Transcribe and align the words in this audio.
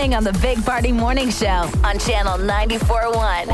What's 0.00 0.10
trending 0.10 0.16
on 0.16 0.24
the 0.24 0.38
Big 0.40 0.64
Party 0.64 0.92
Morning 0.92 1.30
Show 1.30 1.70
on 1.84 1.98
Channel 1.98 2.38
94.1. 2.38 3.48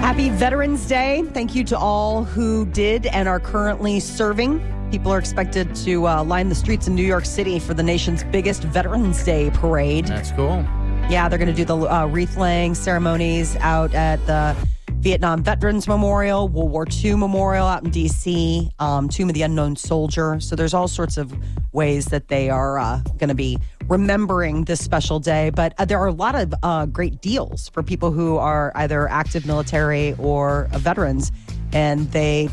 Happy 0.00 0.28
Veterans 0.30 0.86
Day. 0.86 1.22
Thank 1.32 1.54
you 1.54 1.64
to 1.64 1.78
all 1.78 2.24
who 2.24 2.66
did 2.66 3.06
and 3.06 3.28
are 3.28 3.40
currently 3.40 3.98
serving. 4.00 4.60
People 4.90 5.12
are 5.12 5.18
expected 5.18 5.74
to 5.76 6.06
uh, 6.06 6.24
line 6.24 6.48
the 6.50 6.54
streets 6.54 6.86
in 6.86 6.94
New 6.94 7.06
York 7.06 7.24
City 7.24 7.58
for 7.58 7.72
the 7.72 7.82
nation's 7.82 8.24
biggest 8.24 8.62
Veterans 8.64 9.24
Day 9.24 9.50
parade. 9.50 10.06
That's 10.06 10.32
cool. 10.32 10.64
Yeah, 11.08 11.28
they're 11.28 11.38
going 11.38 11.48
to 11.48 11.56
do 11.56 11.64
the 11.64 11.76
uh, 11.76 12.06
wreath 12.06 12.36
laying 12.36 12.74
ceremonies 12.74 13.56
out 13.56 13.94
at 13.94 14.24
the 14.26 14.54
Vietnam 15.02 15.42
Veterans 15.42 15.88
Memorial, 15.88 16.46
World 16.46 16.70
War 16.70 16.86
II 16.88 17.16
Memorial 17.16 17.66
out 17.66 17.82
in 17.82 17.90
D.C., 17.90 18.70
um, 18.78 19.08
Tomb 19.08 19.28
of 19.30 19.34
the 19.34 19.42
Unknown 19.42 19.74
Soldier. 19.74 20.38
So 20.38 20.54
there's 20.54 20.74
all 20.74 20.86
sorts 20.86 21.16
of 21.16 21.34
ways 21.72 22.04
that 22.06 22.28
they 22.28 22.50
are 22.50 22.78
uh, 22.78 23.00
going 23.18 23.28
to 23.28 23.34
be 23.34 23.58
remembering 23.88 24.62
this 24.62 24.78
special 24.78 25.18
day. 25.18 25.50
But 25.50 25.74
uh, 25.78 25.86
there 25.86 25.98
are 25.98 26.06
a 26.06 26.12
lot 26.12 26.36
of 26.36 26.54
uh, 26.62 26.86
great 26.86 27.20
deals 27.20 27.68
for 27.70 27.82
people 27.82 28.12
who 28.12 28.36
are 28.36 28.70
either 28.76 29.08
active 29.08 29.44
military 29.44 30.14
or 30.20 30.68
uh, 30.72 30.78
veterans, 30.78 31.32
and 31.72 32.08
they 32.12 32.48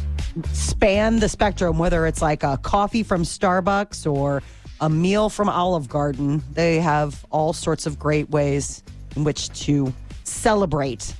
span 0.51 1.19
the 1.19 1.29
spectrum, 1.29 1.77
whether 1.77 2.07
it's 2.07 2.23
like 2.23 2.41
a 2.41 2.57
coffee 2.57 3.03
from 3.03 3.21
Starbucks 3.21 4.11
or 4.11 4.41
a 4.81 4.89
meal 4.89 5.29
from 5.29 5.49
Olive 5.49 5.87
Garden. 5.87 6.41
They 6.53 6.79
have 6.79 7.23
all 7.29 7.53
sorts 7.53 7.85
of 7.85 7.99
great 7.99 8.31
ways 8.31 8.81
in 9.15 9.23
which 9.23 9.49
to 9.65 9.93
celebrate. 10.23 11.13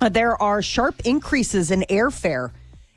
Uh, 0.00 0.08
there 0.08 0.40
are 0.42 0.62
sharp 0.62 1.00
increases 1.06 1.70
in 1.70 1.80
airfare, 1.88 2.52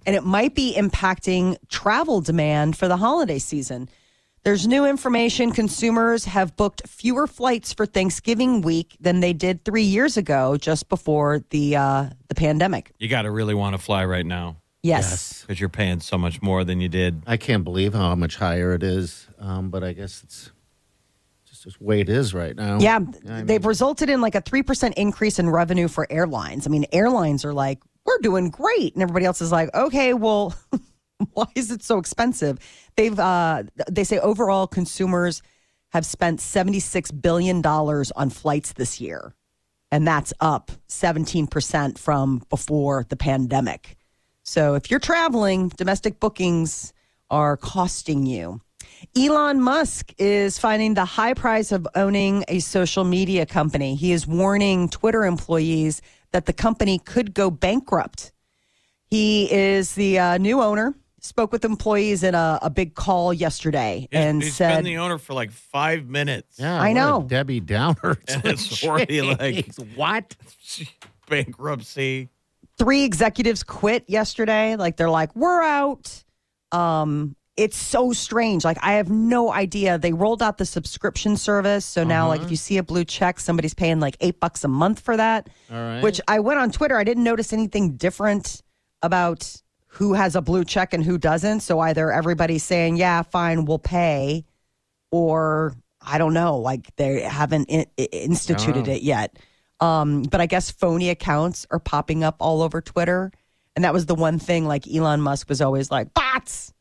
and 0.05 0.15
it 0.15 0.23
might 0.23 0.53
be 0.55 0.75
impacting 0.77 1.57
travel 1.69 2.21
demand 2.21 2.77
for 2.77 2.87
the 2.87 2.97
holiday 2.97 3.39
season. 3.39 3.89
There's 4.43 4.67
new 4.67 4.85
information. 4.85 5.51
Consumers 5.51 6.25
have 6.25 6.55
booked 6.55 6.87
fewer 6.87 7.27
flights 7.27 7.73
for 7.73 7.85
Thanksgiving 7.85 8.61
week 8.61 8.95
than 8.99 9.19
they 9.19 9.33
did 9.33 9.63
three 9.65 9.83
years 9.83 10.17
ago, 10.17 10.57
just 10.57 10.87
before 10.89 11.43
the 11.49 11.75
uh, 11.75 12.09
the 12.29 12.35
pandemic. 12.35 12.91
You 12.99 13.07
got 13.09 13.23
to 13.23 13.31
really 13.31 13.53
want 13.53 13.75
to 13.75 13.77
fly 13.81 14.05
right 14.05 14.25
now 14.25 14.57
Yes. 14.81 15.41
because 15.41 15.59
you're 15.59 15.67
paying 15.67 15.99
so 15.99 16.17
much 16.17 16.41
more 16.41 16.63
than 16.63 16.79
you 16.79 16.87
did. 16.87 17.21
I 17.27 17.35
can't 17.35 17.65
believe 17.65 17.93
how 17.93 18.15
much 18.15 18.37
higher 18.37 18.73
it 18.73 18.81
is, 18.83 19.27
um, 19.39 19.69
but 19.69 19.83
I 19.83 19.91
guess 19.91 20.23
it's 20.23 20.51
just 21.63 21.79
the 21.79 21.85
way 21.85 21.99
it 21.99 22.09
is 22.09 22.33
right 22.33 22.55
now. 22.55 22.79
Yeah, 22.79 22.99
they've 22.99 23.47
mean- 23.47 23.61
resulted 23.61 24.09
in 24.09 24.21
like 24.21 24.35
a 24.35 24.41
3% 24.41 24.93
increase 24.93 25.39
in 25.39 25.49
revenue 25.49 25.87
for 25.87 26.07
airlines. 26.09 26.67
I 26.67 26.69
mean, 26.69 26.85
airlines 26.91 27.45
are 27.45 27.53
like, 27.53 27.79
we're 28.05 28.19
doing 28.19 28.49
great. 28.49 28.93
And 28.93 29.03
everybody 29.03 29.25
else 29.25 29.41
is 29.41 29.51
like, 29.51 29.73
okay, 29.73 30.13
well, 30.13 30.55
why 31.33 31.45
is 31.55 31.71
it 31.71 31.83
so 31.83 31.97
expensive? 31.97 32.57
They've, 32.95 33.17
uh, 33.17 33.63
they 33.89 34.03
say 34.03 34.19
overall 34.19 34.67
consumers 34.67 35.41
have 35.89 36.05
spent 36.05 36.39
$76 36.39 37.21
billion 37.21 37.65
on 37.65 38.29
flights 38.29 38.73
this 38.73 39.01
year. 39.01 39.33
And 39.91 40.07
that's 40.07 40.33
up 40.39 40.71
17% 40.87 41.97
from 41.97 42.43
before 42.49 43.05
the 43.09 43.15
pandemic. 43.15 43.97
So 44.43 44.75
if 44.75 44.89
you're 44.91 44.99
traveling, 44.99 45.69
domestic 45.69 46.19
bookings 46.19 46.93
are 47.29 47.57
costing 47.57 48.25
you. 48.25 48.61
Elon 49.17 49.61
Musk 49.61 50.13
is 50.17 50.57
finding 50.59 50.93
the 50.93 51.05
high 51.05 51.33
price 51.33 51.71
of 51.71 51.87
owning 51.95 52.43
a 52.47 52.59
social 52.59 53.03
media 53.03 53.45
company. 53.45 53.95
He 53.95 54.11
is 54.11 54.27
warning 54.27 54.89
Twitter 54.89 55.25
employees 55.25 56.01
that 56.31 56.45
the 56.45 56.53
company 56.53 56.99
could 56.99 57.33
go 57.33 57.49
bankrupt. 57.49 58.31
He 59.05 59.51
is 59.51 59.95
the 59.95 60.19
uh, 60.19 60.37
new 60.37 60.61
owner. 60.61 60.93
Spoke 61.21 61.51
with 61.51 61.65
employees 61.65 62.23
in 62.23 62.33
a, 62.33 62.59
a 62.61 62.69
big 62.69 62.95
call 62.95 63.33
yesterday 63.33 64.07
He's- 64.09 64.23
and 64.25 64.41
he's 64.41 64.55
said, 64.55 64.75
been 64.77 64.85
the 64.85 64.99
owner 64.99 65.17
for 65.17 65.33
like 65.33 65.51
five 65.51 66.05
minutes. 66.07 66.57
Yeah, 66.59 66.79
I 66.79 66.93
know. 66.93 67.25
Debbie 67.27 67.59
Downer. 67.59 68.17
It's 68.27 68.83
already 68.85 69.21
like- 69.21 69.75
what? 69.95 70.35
Bankruptcy. 71.29 72.29
three 72.77 73.03
executives 73.03 73.63
quit 73.63 74.05
yesterday. 74.09 74.75
Like 74.75 74.95
they're 74.97 75.09
like, 75.09 75.35
we're 75.35 75.61
out. 75.61 76.23
Um, 76.71 77.35
it's 77.59 77.75
so 77.77 78.13
strange. 78.13 78.63
Like 78.63 78.77
I 78.81 78.93
have 78.93 79.09
no 79.09 79.51
idea. 79.51 79.97
They 79.97 80.13
rolled 80.13 80.41
out 80.41 80.57
the 80.57 80.65
subscription 80.65 81.35
service, 81.35 81.85
so 81.85 82.05
now 82.05 82.29
like 82.29 82.41
if 82.41 82.49
you 82.49 82.55
see 82.55 82.77
a 82.77 82.83
blue 82.83 83.03
check, 83.03 83.37
somebody's 83.37 83.73
paying 83.73 83.99
like 83.99 84.15
eight 84.21 84.39
bucks 84.39 84.63
a 84.63 84.69
month 84.69 85.01
for 85.01 85.17
that. 85.17 85.49
All 85.69 85.77
right. 85.77 86.01
Which 86.01 86.21
I 86.29 86.39
went 86.39 86.59
on 86.61 86.71
Twitter. 86.71 86.97
I 86.97 87.03
didn't 87.03 87.25
notice 87.25 87.51
anything 87.51 87.97
different 87.97 88.63
about 89.01 89.61
who 89.87 90.13
has 90.13 90.37
a 90.37 90.41
blue 90.41 90.63
check 90.63 90.93
and 90.93 91.03
who 91.03 91.17
doesn't. 91.17 91.59
So 91.59 91.81
either 91.81 92.13
everybody's 92.13 92.63
saying, 92.63 92.95
"Yeah, 92.95 93.23
fine, 93.23 93.65
we'll 93.65 93.77
pay," 93.77 94.45
or 95.11 95.75
I 96.01 96.17
don't 96.17 96.33
know. 96.33 96.57
Like 96.59 96.95
they 96.95 97.21
haven't 97.23 97.69
in, 97.69 97.85
instituted 97.97 98.87
it 98.87 99.01
yet. 99.01 99.37
Um, 99.81 100.23
but 100.23 100.39
I 100.39 100.45
guess 100.45 100.71
phony 100.71 101.09
accounts 101.09 101.67
are 101.71 101.79
popping 101.79 102.23
up 102.23 102.37
all 102.39 102.61
over 102.61 102.79
Twitter, 102.79 103.33
and 103.75 103.83
that 103.83 103.91
was 103.91 104.05
the 104.05 104.15
one 104.15 104.39
thing. 104.39 104.65
Like 104.65 104.87
Elon 104.87 105.19
Musk 105.19 105.49
was 105.49 105.59
always 105.59 105.91
like 105.91 106.13
bots. 106.13 106.73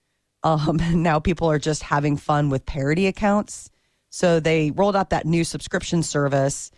Um, 0.43 0.81
and 0.83 1.03
now 1.03 1.19
people 1.19 1.51
are 1.51 1.59
just 1.59 1.83
having 1.83 2.17
fun 2.17 2.51
with 2.51 2.67
parody 2.67 3.07
accounts. 3.07 3.71
So 4.11 4.41
they 4.41 4.71
rolled 4.71 4.97
out 4.97 5.11
that 5.11 5.27
new 5.27 5.45
subscription 5.45 6.03
service. 6.03 6.71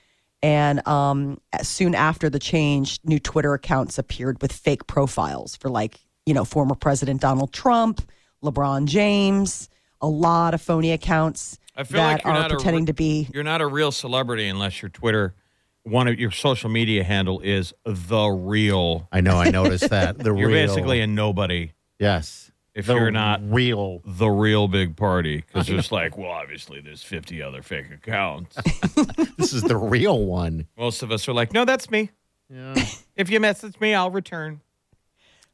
And 0.43 0.87
um, 0.88 1.38
soon 1.62 1.94
after 1.94 2.31
the 2.31 2.38
change, 2.38 2.99
new 3.04 3.19
Twitter 3.19 3.53
accounts 3.54 3.99
appeared 3.99 4.41
with 4.41 4.53
fake 4.53 4.87
profiles 4.87 5.54
for 5.56 5.69
like, 5.69 6.00
you 6.25 6.34
know, 6.34 6.44
former 6.44 6.75
President 6.75 7.20
Donald 7.20 7.53
Trump, 7.53 8.00
LeBron 8.43 8.87
James, 8.87 9.69
a 10.00 10.09
lot 10.09 10.54
of 10.54 10.62
phony 10.62 10.93
accounts 10.93 11.59
I 11.76 11.84
feel 11.84 11.99
that 11.99 12.12
like 12.12 12.25
you're 12.25 12.32
are 12.32 12.41
not 12.41 12.50
pretending 12.50 12.82
re- 12.82 12.87
to 12.87 12.93
be. 12.94 13.28
You're 13.32 13.44
not 13.44 13.60
a 13.60 13.66
real 13.66 13.93
celebrity 13.93 14.49
unless 14.49 14.82
your 14.82 14.88
Twitter, 14.88 15.34
one 15.82 16.09
of 16.09 16.19
your 16.19 16.31
social 16.31 16.70
media 16.70 17.04
handle 17.04 17.41
is 17.41 17.72
the 17.84 18.26
real. 18.26 19.09
I 19.12 19.20
know. 19.20 19.37
I 19.37 19.50
noticed 19.50 19.91
that. 19.91 20.19
The 20.19 20.25
You're 20.34 20.49
real, 20.49 20.66
basically 20.66 21.00
a 21.00 21.06
nobody 21.06 21.72
yes. 21.99 22.50
If 22.75 22.86
The 22.86 22.94
you're 22.94 23.10
not 23.10 23.41
real. 23.44 24.00
the 24.04 24.28
real 24.28 24.69
big 24.69 24.97
party 24.97 25.38
because 25.47 25.69
it's 25.69 25.91
like, 25.92 26.16
well, 26.16 26.31
obviously 26.31 26.81
there's 26.81 27.03
50 27.03 27.42
other 27.42 27.62
fake 27.62 27.91
accounts. 27.92 28.56
This 29.36 29.53
is 29.54 29.62
the 29.62 29.76
real 29.76 30.26
one. 30.26 30.66
Most 30.76 31.03
of 31.03 31.10
us 31.10 31.26
are 31.26 31.32
like, 31.32 31.53
no, 31.54 31.64
that's 31.64 31.91
me. 31.91 32.10
Yeah. 32.48 32.75
If 33.16 33.28
you 33.31 33.38
message 33.41 33.78
me, 33.81 33.92
I'll 33.94 34.10
return. 34.10 34.60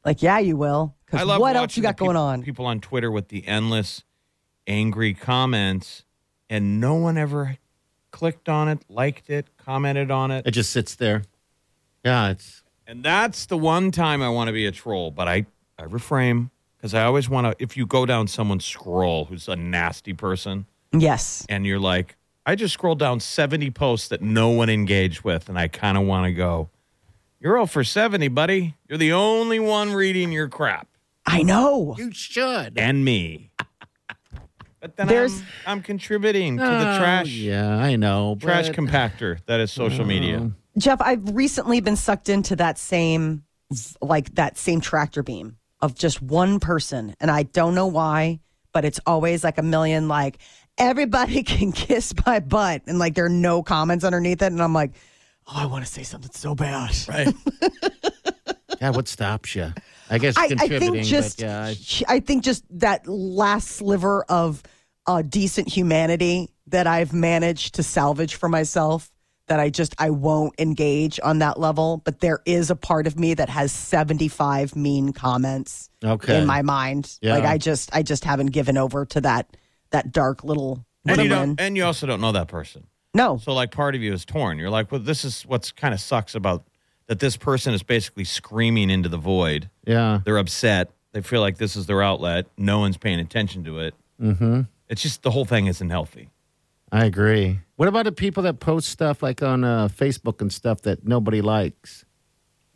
Like, 0.05 0.21
yeah, 0.21 0.39
you 0.39 0.55
will. 0.55 0.95
I 0.95 1.05
Because 1.05 1.27
love 1.27 1.41
what 1.41 1.55
else 1.57 1.75
you 1.75 1.83
got 1.83 1.97
the 1.97 2.03
going 2.05 2.15
peop- 2.15 2.21
on? 2.21 2.43
People 2.43 2.65
on 2.65 2.79
Twitter 2.79 3.11
with 3.11 3.27
the 3.29 3.45
endless 3.47 4.03
angry 4.67 5.13
comments, 5.13 6.05
and 6.49 6.79
no 6.79 6.95
one 6.95 7.17
ever 7.17 7.57
clicked 8.11 8.47
on 8.47 8.69
it, 8.69 8.85
liked 8.89 9.29
it, 9.29 9.47
commented 9.57 10.11
on 10.11 10.31
it. 10.31 10.45
It 10.47 10.51
just 10.51 10.69
sits 10.71 10.95
there. 10.95 11.23
Yeah, 12.05 12.29
it's 12.29 12.63
And 12.85 13.03
that's 13.03 13.47
the 13.47 13.57
one 13.57 13.91
time 13.91 14.21
I 14.21 14.29
want 14.29 14.47
to 14.47 14.53
be 14.53 14.65
a 14.65 14.71
troll, 14.71 15.11
but 15.11 15.27
I, 15.27 15.45
I 15.77 15.83
refrain 15.83 16.51
because 16.77 16.93
I 16.93 17.03
always 17.03 17.27
want 17.29 17.47
to. 17.47 17.63
If 17.63 17.75
you 17.77 17.85
go 17.85 18.05
down 18.05 18.27
someone's 18.27 18.65
scroll 18.65 19.25
who's 19.25 19.47
a 19.47 19.55
nasty 19.55 20.13
person, 20.13 20.65
Yes. 20.91 21.45
and 21.49 21.65
you're 21.65 21.79
like, 21.79 22.15
I 22.45 22.55
just 22.55 22.73
scrolled 22.73 22.99
down 22.99 23.19
70 23.19 23.71
posts 23.71 24.07
that 24.09 24.21
no 24.21 24.49
one 24.49 24.69
engaged 24.69 25.23
with, 25.23 25.49
and 25.49 25.57
I 25.59 25.67
kind 25.67 25.97
of 25.97 26.05
want 26.05 26.25
to 26.25 26.33
go, 26.33 26.69
You're 27.39 27.55
0 27.55 27.65
for 27.65 27.83
70, 27.83 28.27
buddy. 28.29 28.75
You're 28.87 28.97
the 28.97 29.13
only 29.13 29.59
one 29.59 29.93
reading 29.93 30.31
your 30.31 30.47
crap. 30.47 30.87
I 31.25 31.43
know. 31.43 31.95
you 31.97 32.11
should. 32.13 32.77
And 32.77 33.03
me. 33.03 33.51
But 34.79 34.95
then 34.95 35.07
There's- 35.07 35.41
I'm, 35.65 35.79
I'm 35.79 35.81
contributing 35.81 36.57
to 36.57 36.63
the 36.63 36.95
Oh, 36.95 36.97
trash 36.99 37.27
Yeah, 37.29 37.75
I 37.77 37.95
know. 37.95 38.37
trash 38.39 38.67
but- 38.67 38.75
compactor 38.77 39.39
that 39.47 39.59
is 39.59 39.71
social 39.71 40.03
oh. 40.03 40.07
media. 40.07 40.51
Jeff, 40.77 41.01
I've 41.01 41.35
recently 41.35 41.81
been 41.81 41.95
sucked 41.95 42.29
into 42.29 42.55
that 42.57 42.77
same, 42.77 43.43
like 44.01 44.35
that 44.35 44.57
same 44.57 44.79
tractor 44.79 45.23
beam 45.23 45.57
of 45.81 45.95
just 45.95 46.21
one 46.21 46.59
person. 46.59 47.15
And 47.19 47.29
I 47.31 47.43
don't 47.43 47.75
know 47.75 47.87
why, 47.87 48.39
but 48.73 48.85
it's 48.85 48.99
always 49.05 49.43
like 49.43 49.57
a 49.57 49.63
million, 49.63 50.07
like, 50.07 50.37
everybody 50.77 51.43
can 51.51 51.71
kiss 51.71 52.13
my 52.25 52.39
butt. 52.39 52.81
And 52.87 52.99
like, 52.99 53.15
there 53.15 53.25
are 53.25 53.29
no 53.29 53.63
comments 53.63 54.03
underneath 54.03 54.41
it. 54.41 54.51
And 54.51 54.61
I'm 54.61 54.73
like, 54.73 54.91
oh, 55.47 55.53
I 55.55 55.65
want 55.65 55.85
to 55.85 55.91
say 55.91 56.03
something 56.03 56.31
so 56.33 56.55
bad. 56.55 56.91
Right. 57.07 57.27
Yeah, 58.79 58.91
what 58.91 59.07
stops 59.07 59.55
you? 59.55 59.73
I 60.07 60.19
guess 60.19 60.37
I, 60.37 60.43
I 60.43 60.47
contributing. 60.49 60.93
think 60.93 61.05
just, 61.07 61.41
yeah, 61.41 61.65
I- 61.65 61.75
I 62.07 62.19
think 62.19 62.43
just 62.43 62.63
that 62.79 63.07
last 63.07 63.69
sliver 63.69 64.23
of 64.29 64.61
uh, 65.07 65.23
decent 65.23 65.67
humanity 65.67 66.49
that 66.67 66.85
I've 66.85 67.11
managed 67.11 67.73
to 67.75 67.83
salvage 67.83 68.35
for 68.35 68.47
myself 68.47 69.09
that 69.47 69.59
I 69.59 69.69
just 69.69 69.95
I 69.97 70.09
won't 70.09 70.53
engage 70.59 71.19
on 71.23 71.39
that 71.39 71.59
level, 71.59 72.01
but 72.03 72.19
there 72.19 72.39
is 72.45 72.69
a 72.69 72.75
part 72.75 73.07
of 73.07 73.17
me 73.17 73.33
that 73.33 73.49
has 73.49 73.71
75 73.71 74.75
mean 74.75 75.13
comments 75.13 75.89
Okay. 76.03 76.37
in 76.39 76.45
my 76.45 76.61
mind. 76.61 77.17
Yeah. 77.21 77.35
Like 77.35 77.45
I 77.45 77.57
just 77.57 77.89
I 77.95 78.03
just 78.03 78.23
haven't 78.25 78.47
given 78.47 78.77
over 78.77 79.05
to 79.05 79.21
that 79.21 79.55
that 79.91 80.11
dark 80.11 80.43
little 80.43 80.85
And 81.07 81.21
you, 81.21 81.29
don't, 81.29 81.59
and 81.61 81.77
you 81.77 81.85
also 81.85 82.05
don't 82.05 82.19
know 82.19 82.33
that 82.33 82.49
person. 82.49 82.87
No. 83.13 83.37
So 83.37 83.53
like 83.53 83.71
part 83.71 83.95
of 83.95 84.01
you 84.01 84.13
is 84.13 84.25
torn. 84.25 84.59
You're 84.59 84.69
like, 84.69 84.91
well, 84.91 84.99
this 85.01 85.23
is 85.23 85.43
what's 85.43 85.71
kind 85.71 85.93
of 85.93 85.99
sucks 86.01 86.35
about 86.35 86.65
that. 87.07 87.19
This 87.19 87.37
person 87.37 87.73
is 87.73 87.81
basically 87.83 88.25
screaming 88.25 88.89
into 88.89 89.07
the 89.07 89.17
void. 89.17 89.69
Yeah. 89.85 90.19
They're 90.25 90.37
upset. 90.37 90.91
They 91.13 91.21
feel 91.21 91.39
like 91.39 91.57
this 91.57 91.77
is 91.77 91.85
their 91.85 92.03
outlet. 92.03 92.47
No 92.57 92.79
one's 92.79 92.97
paying 92.97 93.19
attention 93.21 93.63
to 93.63 93.79
it. 93.79 93.95
Mm-hmm. 94.21 94.61
It's 94.89 95.01
just 95.01 95.23
the 95.23 95.31
whole 95.31 95.45
thing 95.45 95.67
isn't 95.67 95.89
healthy. 95.89 96.29
I 96.91 97.05
agree. 97.05 97.59
What 97.75 97.87
about 97.87 98.05
the 98.05 98.11
people 98.11 98.43
that 98.43 98.59
post 98.59 98.89
stuff 98.89 99.21
like 99.21 99.41
on 99.43 99.63
uh, 99.63 99.87
Facebook 99.89 100.41
and 100.41 100.51
stuff 100.51 100.81
that 100.83 101.05
nobody 101.05 101.41
likes? 101.41 102.05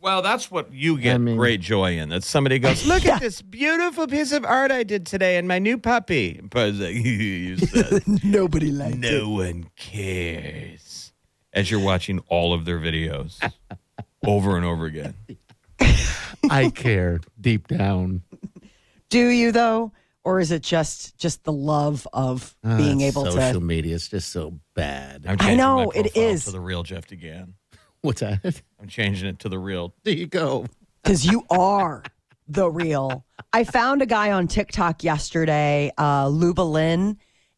Well, 0.00 0.20
that's 0.20 0.50
what 0.50 0.72
you 0.72 0.98
get 0.98 1.14
I 1.14 1.18
mean- 1.18 1.36
great 1.36 1.60
joy 1.60 1.96
in. 1.96 2.08
That 2.08 2.24
somebody 2.24 2.58
goes, 2.58 2.84
look 2.92 3.06
at 3.06 3.20
this 3.20 3.40
beautiful 3.40 4.06
piece 4.06 4.32
of 4.32 4.44
art 4.44 4.70
I 4.72 4.82
did 4.82 5.06
today 5.06 5.36
and 5.38 5.46
my 5.46 5.58
new 5.60 5.78
puppy. 5.78 6.40
But 6.42 6.70
it's 6.70 6.78
like, 6.80 6.94
you 6.94 7.56
said, 7.56 8.02
Nobody 8.24 8.70
liked 8.72 8.96
it. 8.96 8.98
no 9.12 9.28
one 9.30 9.70
cares. 9.76 11.12
As 11.52 11.70
you're 11.70 11.80
watching 11.80 12.18
all 12.28 12.52
of 12.54 12.64
their 12.64 12.78
videos 12.78 13.38
over 14.26 14.56
and 14.56 14.64
over 14.64 14.86
again. 14.86 15.14
I 16.50 16.70
care 16.70 17.20
deep 17.40 17.68
down. 17.68 18.22
Do 19.10 19.28
you 19.28 19.52
though? 19.52 19.92
Or 20.24 20.38
is 20.38 20.52
it 20.52 20.62
just 20.62 21.18
just 21.18 21.44
the 21.44 21.52
love 21.52 22.06
of 22.12 22.56
Ah, 22.64 22.76
being 22.76 23.00
able 23.00 23.24
to 23.24 23.32
social 23.32 23.60
media 23.60 23.94
is 23.94 24.08
just 24.08 24.30
so 24.30 24.60
bad. 24.74 25.24
I'm 25.26 25.36
I 25.40 25.54
know, 25.54 25.76
my 25.76 26.00
it 26.00 26.12
profile 26.14 26.38
to 26.38 26.50
the 26.52 26.60
real 26.60 26.82
Jeff 26.84 27.10
again 27.10 27.54
What's 28.02 28.20
that? 28.20 28.62
I'm 28.80 28.88
changing 28.88 29.28
it 29.28 29.38
to 29.40 29.48
the 29.48 29.58
real. 29.58 29.94
There 30.04 30.14
you 30.14 30.26
go. 30.26 30.66
because 31.02 31.24
you 31.24 31.44
are 31.50 32.02
the 32.48 32.68
real. 32.70 33.24
I 33.52 33.64
found 33.64 34.02
a 34.02 34.06
guy 34.06 34.32
on 34.32 34.48
TikTok 34.48 35.04
yesterday, 35.04 35.92
uh, 35.98 36.26
Lubalin, 36.26 37.16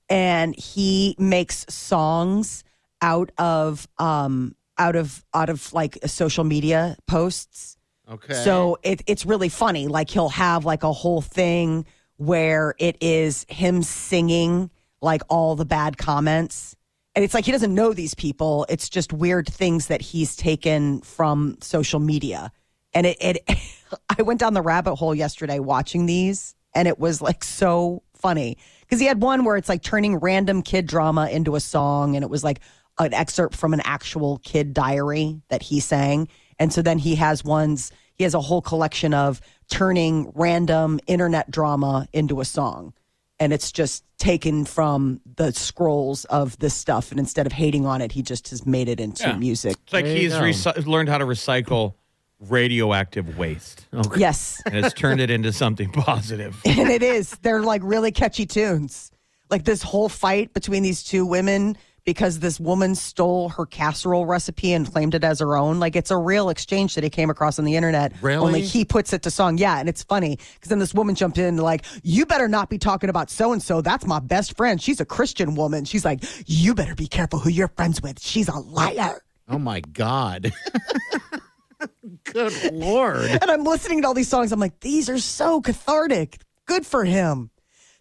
and 0.09 0.55
he 0.55 1.17
makes 1.19 1.65
songs 1.69 2.63
out 3.01 3.31
of 3.39 3.89
um, 3.99 4.55
out 4.79 4.97
of 4.97 5.25
out 5.33 5.49
of 5.49 5.73
like 5.73 5.99
social 6.07 6.45
media 6.45 6.97
posts. 7.07 7.77
Okay. 8.11 8.35
So 8.35 8.79
it, 8.83 9.03
it's 9.07 9.25
really 9.25 9.49
funny. 9.49 9.89
Like 9.89 10.11
he'll 10.11 10.29
have 10.29 10.67
like 10.67 10.83
a 10.83 10.93
whole 10.93 11.23
thing 11.23 11.87
where 12.17 12.75
it 12.79 12.97
is 13.01 13.45
him 13.49 13.83
singing 13.83 14.71
like 15.01 15.23
all 15.29 15.57
the 15.57 15.65
bad 15.65 15.99
comments. 15.99 16.77
And 17.15 17.25
it's 17.25 17.35
like 17.35 17.45
he 17.45 17.53
doesn't 17.53 17.75
know 17.75 17.93
these 17.93 18.15
people. 18.15 18.67
It's 18.69 18.89
just 18.89 19.13
weird 19.13 19.47
things 19.47 19.87
that 19.89 20.01
he's 20.01 20.35
taken 20.37 21.01
from 21.03 21.59
social 21.61 22.01
media. 22.01 22.51
And 22.93 23.07
it, 23.07 23.17
it 23.21 23.39
I 24.19 24.23
went 24.23 24.41
down 24.41 24.55
the 24.55 24.63
rabbit 24.63 24.97
hole 24.97 25.15
yesterday 25.15 25.59
watching 25.59 26.07
these 26.07 26.55
and 26.75 26.89
it 26.89 26.99
was 26.99 27.23
like 27.23 27.45
so 27.45 28.03
funny. 28.15 28.57
Because 28.81 29.01
he 29.01 29.07
had 29.07 29.23
one 29.23 29.45
where 29.45 29.57
it's 29.57 29.69
like 29.69 29.83
turning 29.83 30.17
random 30.17 30.63
kid 30.63 30.87
drama 30.87 31.29
into 31.29 31.57
a 31.57 31.61
song 31.61 32.17
and 32.17 32.25
it 32.25 32.31
was 32.31 32.43
like 32.43 32.61
an 32.99 33.15
excerpt 33.15 33.57
from 33.57 33.75
an 33.75 33.83
actual 33.85 34.39
kid 34.39 34.73
diary 34.73 35.41
that 35.49 35.63
he 35.63 35.81
sang. 35.81 36.29
And 36.59 36.73
so 36.73 36.83
then 36.83 36.99
he 36.99 37.17
has 37.17 37.45
ones, 37.45 37.91
he 38.15 38.25
has 38.25 38.35
a 38.35 38.41
whole 38.41 38.63
collection 38.63 39.13
of 39.15 39.41
turning 39.69 40.31
random 40.35 41.01
internet 41.07 41.51
drama 41.51 42.09
into 42.13 42.41
a 42.41 42.45
song. 42.45 42.93
And 43.41 43.53
it's 43.53 43.73
just 43.73 44.05
taken 44.17 44.65
from 44.65 45.21
the 45.37 45.53
scrolls 45.53 46.25
of 46.27 46.57
this 46.61 46.73
stuff. 46.75 47.11
And 47.11 47.19
instead 47.19 47.47
of 47.47 47.53
hating 47.53 47.85
on 47.85 48.01
it, 48.01 48.13
he 48.13 48.23
just 48.23 48.51
has 48.51 48.65
made 48.65 48.89
it 48.89 49.01
into 49.01 49.25
Yeah. 49.25 49.37
music. 49.37 49.77
It's 49.85 49.93
like 49.93 50.05
There 50.05 50.17
he's 50.47 50.65
go. 50.65 50.73
learned 50.87 51.09
how 51.09 51.19
to 51.19 51.25
recycle 51.27 51.95
radioactive 52.41 53.37
waste 53.39 53.87
okay. 53.93 54.21
Yes. 54.21 54.63
and 54.67 54.75
has 54.75 54.93
turned 54.95 55.21
it 55.21 55.31
into 55.31 55.53
something 55.53 55.91
positive. 55.91 56.61
and 56.65 56.89
it 56.91 57.03
is. 57.03 57.31
They're 57.43 57.63
like 57.63 57.81
really 57.85 58.13
catchy 58.13 58.47
tunes. 58.47 59.11
Like 59.51 59.65
this 59.65 59.83
whole 59.83 60.09
fight 60.09 60.53
between 60.55 60.83
these 60.83 61.03
two 61.03 61.27
women 61.27 61.77
because 62.05 62.41
this 62.41 62.61
woman 62.61 62.95
stole 62.95 63.49
her 63.49 63.65
casserole 63.65 64.27
recipe 64.27 64.73
and 64.73 64.91
claimed 64.91 65.15
it 65.15 65.25
as 65.25 65.41
her 65.41 65.57
own. 65.57 65.81
Like 65.81 65.97
it's 65.97 66.11
a 66.11 66.17
real 66.17 66.51
exchange 66.51 66.95
that 66.95 67.05
he 67.05 67.11
came 67.11 67.31
across 67.31 67.59
on 67.59 67.65
the 67.65 67.77
internet. 67.77 68.13
Really? 68.21 68.45
Only 68.45 68.61
he 68.63 68.85
puts 68.85 69.13
it 69.13 69.23
to 69.23 69.31
song. 69.31 69.59
Yeah, 69.59 69.79
and 69.79 69.89
it's 69.89 70.03
funny 70.03 70.39
because 70.55 70.69
then 70.69 70.79
this 70.79 70.93
woman 70.93 71.15
jumped 71.15 71.39
in 71.39 71.47
and 71.47 71.63
like, 71.63 71.85
you 72.03 72.27
better 72.27 72.49
not 72.49 72.69
be 72.69 72.79
talking 72.79 73.09
about 73.11 73.31
so 73.31 73.53
and 73.53 73.63
so. 73.63 73.81
That's 73.81 74.07
my 74.07 74.21
best 74.21 74.57
friend. 74.57 74.81
She's 74.81 75.01
a 75.01 75.05
Christian 75.07 75.55
woman. 75.55 75.85
She's 75.85 76.05
like, 76.05 76.23
you 76.47 76.75
better 76.75 76.95
be 76.95 77.07
careful 77.07 77.39
who 77.39 77.51
you're 77.51 77.69
friends 77.69 78.03
with. 78.03 78.21
She's 78.21 78.49
a 78.49 78.59
liar. 78.59 79.23
Oh 79.49 79.59
my 79.59 79.81
God. 79.81 80.53
Good 82.25 82.73
Lord. 82.73 83.25
And 83.27 83.51
I'm 83.51 83.65
listening 83.65 84.03
to 84.03 84.09
all 84.09 84.15
these 84.15 84.29
songs. 84.29 84.53
I'm 84.53 84.61
like, 84.61 84.81
these 84.81 85.09
are 85.09 85.19
so 85.19 85.61
cathartic. 85.61 86.39
Good 86.67 86.87
for 86.87 87.05
him. 87.05 87.51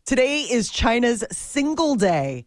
Today 0.05 0.41
is 0.41 0.69
China's 0.69 1.23
Single 1.31 1.95
Day. 1.95 2.45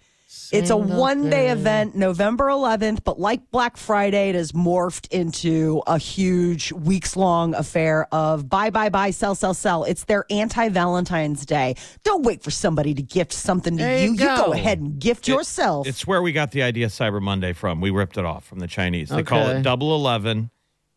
It's 0.53 0.71
a 0.71 0.77
one 0.77 1.25
day 1.25 1.47
Day. 1.47 1.49
event, 1.51 1.95
November 1.95 2.47
11th, 2.47 3.05
but 3.05 3.19
like 3.21 3.51
Black 3.51 3.77
Friday, 3.77 4.31
it 4.31 4.35
has 4.35 4.53
morphed 4.53 5.09
into 5.13 5.83
a 5.87 5.99
huge 5.99 6.73
weeks 6.73 7.17
long 7.17 7.55
affair 7.55 8.07
of 8.13 8.49
buy, 8.49 8.71
buy, 8.71 8.89
buy, 8.89 9.11
sell, 9.11 9.35
sell, 9.35 9.55
sell. 9.55 9.85
It's 9.85 10.05
their 10.05 10.25
anti 10.31 10.69
Valentine's 10.69 11.45
Day. 11.47 11.77
Don't 12.05 12.25
wait 12.25 12.43
for 12.43 12.51
somebody 12.51 12.95
to 12.95 13.03
gift 13.03 13.33
something 13.33 13.77
to 13.77 13.83
There 13.83 13.99
you. 13.99 14.05
you 14.07 14.11
You 14.13 14.17
go 14.19 14.47
go. 14.47 14.53
ahead 14.53 14.81
and 14.81 14.99
gift 14.99 15.29
yourself. 15.29 15.87
It's 15.87 16.07
where 16.07 16.23
we 16.23 16.33
got 16.33 16.51
the 16.53 16.63
idea 16.63 16.87
Cyber 16.87 17.21
Monday 17.21 17.53
from. 17.53 17.81
We 17.81 17.91
ripped 17.91 18.17
it 18.19 18.25
off 18.25 18.45
from 18.45 18.59
the 18.61 18.67
Chinese. 18.69 19.09
They 19.11 19.23
call 19.23 19.43
Okay. 19.43 19.59
it 19.59 19.63
Double 19.63 19.95
Eleven, 19.95 20.51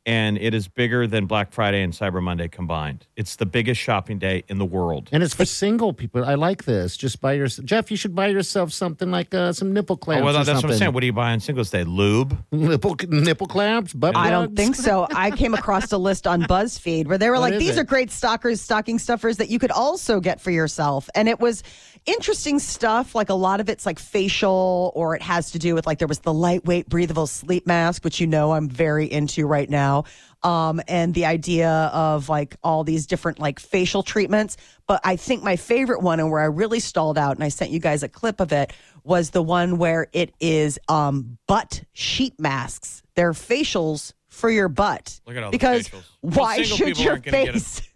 and 0.05 0.37
it 0.37 0.53
is 0.53 0.67
bigger 0.67 1.05
than 1.07 1.25
Black 1.25 1.51
Friday 1.51 1.81
and 1.83 1.93
Cyber 1.93 2.21
Monday 2.23 2.47
combined. 2.47 3.05
It's 3.15 3.35
the 3.35 3.45
biggest 3.45 3.79
shopping 3.81 4.17
day 4.17 4.43
in 4.47 4.57
the 4.57 4.65
world. 4.65 5.09
And 5.11 5.21
it's 5.21 5.33
for 5.35 5.45
single 5.45 5.93
people. 5.93 6.23
I 6.25 6.35
like 6.35 6.63
this. 6.63 6.97
Just 6.97 7.21
buy 7.21 7.33
your 7.33 7.47
Jeff. 7.47 7.91
You 7.91 7.97
should 7.97 8.15
buy 8.15 8.27
yourself 8.27 8.71
something 8.71 9.11
like 9.11 9.33
uh, 9.33 9.53
some 9.53 9.73
nipple 9.73 9.95
Oh, 9.95 9.97
clamps. 9.97 10.23
well, 10.25 10.37
or 10.37 10.43
that's 10.43 10.63
what 10.63 10.71
I'm 10.71 10.77
saying. 10.77 10.93
What 10.93 11.01
do 11.01 11.05
you 11.07 11.13
buy 11.13 11.31
on 11.33 11.39
Singles 11.39 11.69
Day? 11.69 11.83
Lube. 11.83 12.37
Nipple 12.51 12.95
nipple 13.09 13.47
clamps. 13.47 13.93
Butt 13.93 14.15
I 14.15 14.29
don't 14.29 14.55
think 14.55 14.75
so. 14.75 15.07
I 15.15 15.31
came 15.31 15.53
across 15.53 15.91
a 15.91 15.97
list 15.97 16.25
on 16.27 16.43
BuzzFeed 16.43 17.07
where 17.07 17.17
they 17.17 17.29
were 17.29 17.35
What 17.39 17.51
like, 17.51 17.59
these 17.59 17.77
it? 17.77 17.79
are 17.79 17.83
great 17.83 18.11
stalkers, 18.11 18.61
stocking 18.61 18.99
stuffers 18.99 19.37
that 19.37 19.49
you 19.49 19.59
could 19.59 19.71
also 19.71 20.19
get 20.19 20.39
for 20.41 20.51
yourself. 20.51 21.09
And 21.15 21.27
it 21.27 21.39
was 21.39 21.63
interesting 22.09 22.59
stuff. 22.59 23.15
Like 23.15 23.29
a 23.29 23.35
lot 23.35 23.59
of 23.59 23.69
it's 23.69 23.85
like 23.85 23.99
facial, 23.99 24.91
or 24.95 25.15
it 25.15 25.21
has 25.21 25.51
to 25.51 25.59
do 25.59 25.75
with 25.75 25.85
like 25.85 25.99
there 25.99 26.07
was 26.07 26.19
the 26.19 26.33
lightweight 26.33 26.89
breathable 26.89 27.27
sleep 27.27 27.67
mask, 27.67 28.03
which 28.03 28.19
you 28.19 28.27
know 28.27 28.51
I'm 28.51 28.67
very 28.67 29.11
into 29.11 29.45
right 29.45 29.69
now. 29.69 30.05
Um, 30.41 30.81
and 30.87 31.13
the 31.13 31.25
idea 31.25 31.69
of 31.93 32.29
like 32.29 32.55
all 32.63 32.83
these 32.83 33.05
different 33.05 33.39
like 33.39 33.59
facial 33.59 34.03
treatments. 34.03 34.57
But 34.87 35.01
I 35.03 35.15
think 35.15 35.43
my 35.43 35.55
favorite 35.55 36.01
one 36.01 36.19
and 36.19 36.31
where 36.31 36.41
I 36.41 36.45
really 36.45 36.79
stalled 36.79 37.17
out, 37.17 37.35
and 37.35 37.43
I 37.43 37.49
sent 37.49 37.71
you 37.71 37.79
guys 37.79 38.03
a 38.03 38.09
clip 38.09 38.39
of 38.39 38.51
it, 38.51 38.73
was 39.03 39.31
the 39.31 39.43
one 39.43 39.77
where 39.77 40.07
it 40.13 40.33
is 40.39 40.79
um, 40.87 41.37
butt 41.47 41.83
sheet 41.93 42.39
masks. 42.39 43.03
They're 43.15 43.33
facials 43.33 44.13
for 44.27 44.49
your 44.49 44.69
butt. 44.69 45.19
Look 45.27 45.35
at 45.35 45.43
all 45.43 45.51
because 45.51 45.89
facials. 45.89 46.03
Why 46.21 46.61
should 46.63 46.99
your 46.99 47.13
aren't 47.13 47.25
gonna 47.25 47.45
get 47.45 47.55
it. 47.55 47.61
face 47.61 47.88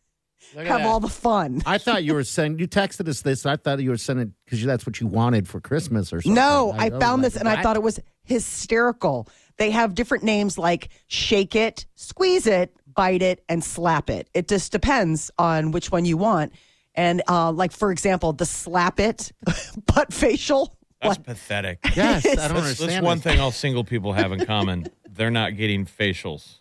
have 0.55 0.81
all 0.85 0.99
the 0.99 1.07
fun? 1.09 1.61
I 1.65 1.77
thought 1.77 2.03
you 2.03 2.13
were 2.13 2.23
saying 2.35 2.59
you 2.59 2.67
texted 2.67 3.07
us 3.07 3.21
this. 3.21 3.45
I 3.45 3.55
thought 3.55 3.79
you 3.81 3.89
were 3.89 3.97
sending 3.97 4.33
because 4.45 4.63
that's 4.63 4.85
what 4.85 4.99
you 4.99 5.07
wanted 5.07 5.47
for 5.47 5.59
Christmas 5.61 6.13
or 6.13 6.21
something. 6.21 6.33
No, 6.35 6.73
I 6.77 6.89
was 6.89 7.01
found 7.01 7.21
like, 7.23 7.31
this 7.33 7.39
and 7.39 7.47
I 7.49 7.55
what? 7.55 7.63
thought 7.63 7.75
it 7.75 7.83
was 7.83 7.99
hysterical. 8.23 9.27
They 9.57 9.71
have 9.71 9.93
different 9.95 10.23
names 10.23 10.57
like 10.57 10.89
shake 11.07 11.55
it, 11.55 11.85
squeeze 11.95 12.47
it, 12.47 12.75
bite 12.87 13.21
it, 13.21 13.43
and 13.49 13.63
slap 13.63 14.09
it. 14.09 14.29
It 14.33 14.47
just 14.47 14.71
depends 14.71 15.31
on 15.37 15.71
which 15.71 15.91
one 15.91 16.05
you 16.05 16.17
want. 16.17 16.53
And 16.95 17.21
uh, 17.27 17.51
like 17.51 17.71
for 17.71 17.91
example, 17.91 18.33
the 18.33 18.45
slap 18.45 18.99
it 18.99 19.31
butt 19.87 20.13
facial. 20.13 20.75
That's 21.01 21.17
What? 21.17 21.25
pathetic. 21.25 21.79
Yes, 21.95 22.25
I 22.25 22.29
don't 22.35 22.37
That's, 22.37 22.53
understand. 22.53 22.89
that's 22.91 23.03
one 23.03 23.19
thing 23.19 23.39
all 23.39 23.51
single 23.51 23.83
people 23.83 24.13
have 24.13 24.31
in 24.31 24.45
common. 24.45 24.87
They're 25.09 25.31
not 25.31 25.57
getting 25.57 25.85
facials. 25.85 26.57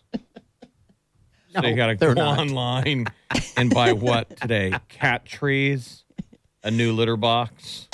So 1.53 1.65
you 1.67 1.75
got 1.75 1.87
to 1.87 1.95
go 1.95 2.13
not. 2.13 2.39
online 2.39 3.05
and 3.57 3.73
buy 3.73 3.93
what 3.93 4.35
today? 4.37 4.73
Cat 4.89 5.25
trees, 5.25 6.03
a 6.63 6.71
new 6.71 6.93
litter 6.93 7.17
box. 7.17 7.87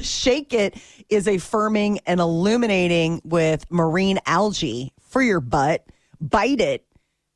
Shake 0.00 0.54
It 0.54 0.80
is 1.08 1.28
a 1.28 1.36
firming 1.36 1.98
and 2.06 2.20
illuminating 2.20 3.20
with 3.24 3.70
marine 3.70 4.18
algae 4.26 4.92
for 5.00 5.20
your 5.20 5.40
butt. 5.40 5.84
Bite 6.20 6.60
It 6.60 6.86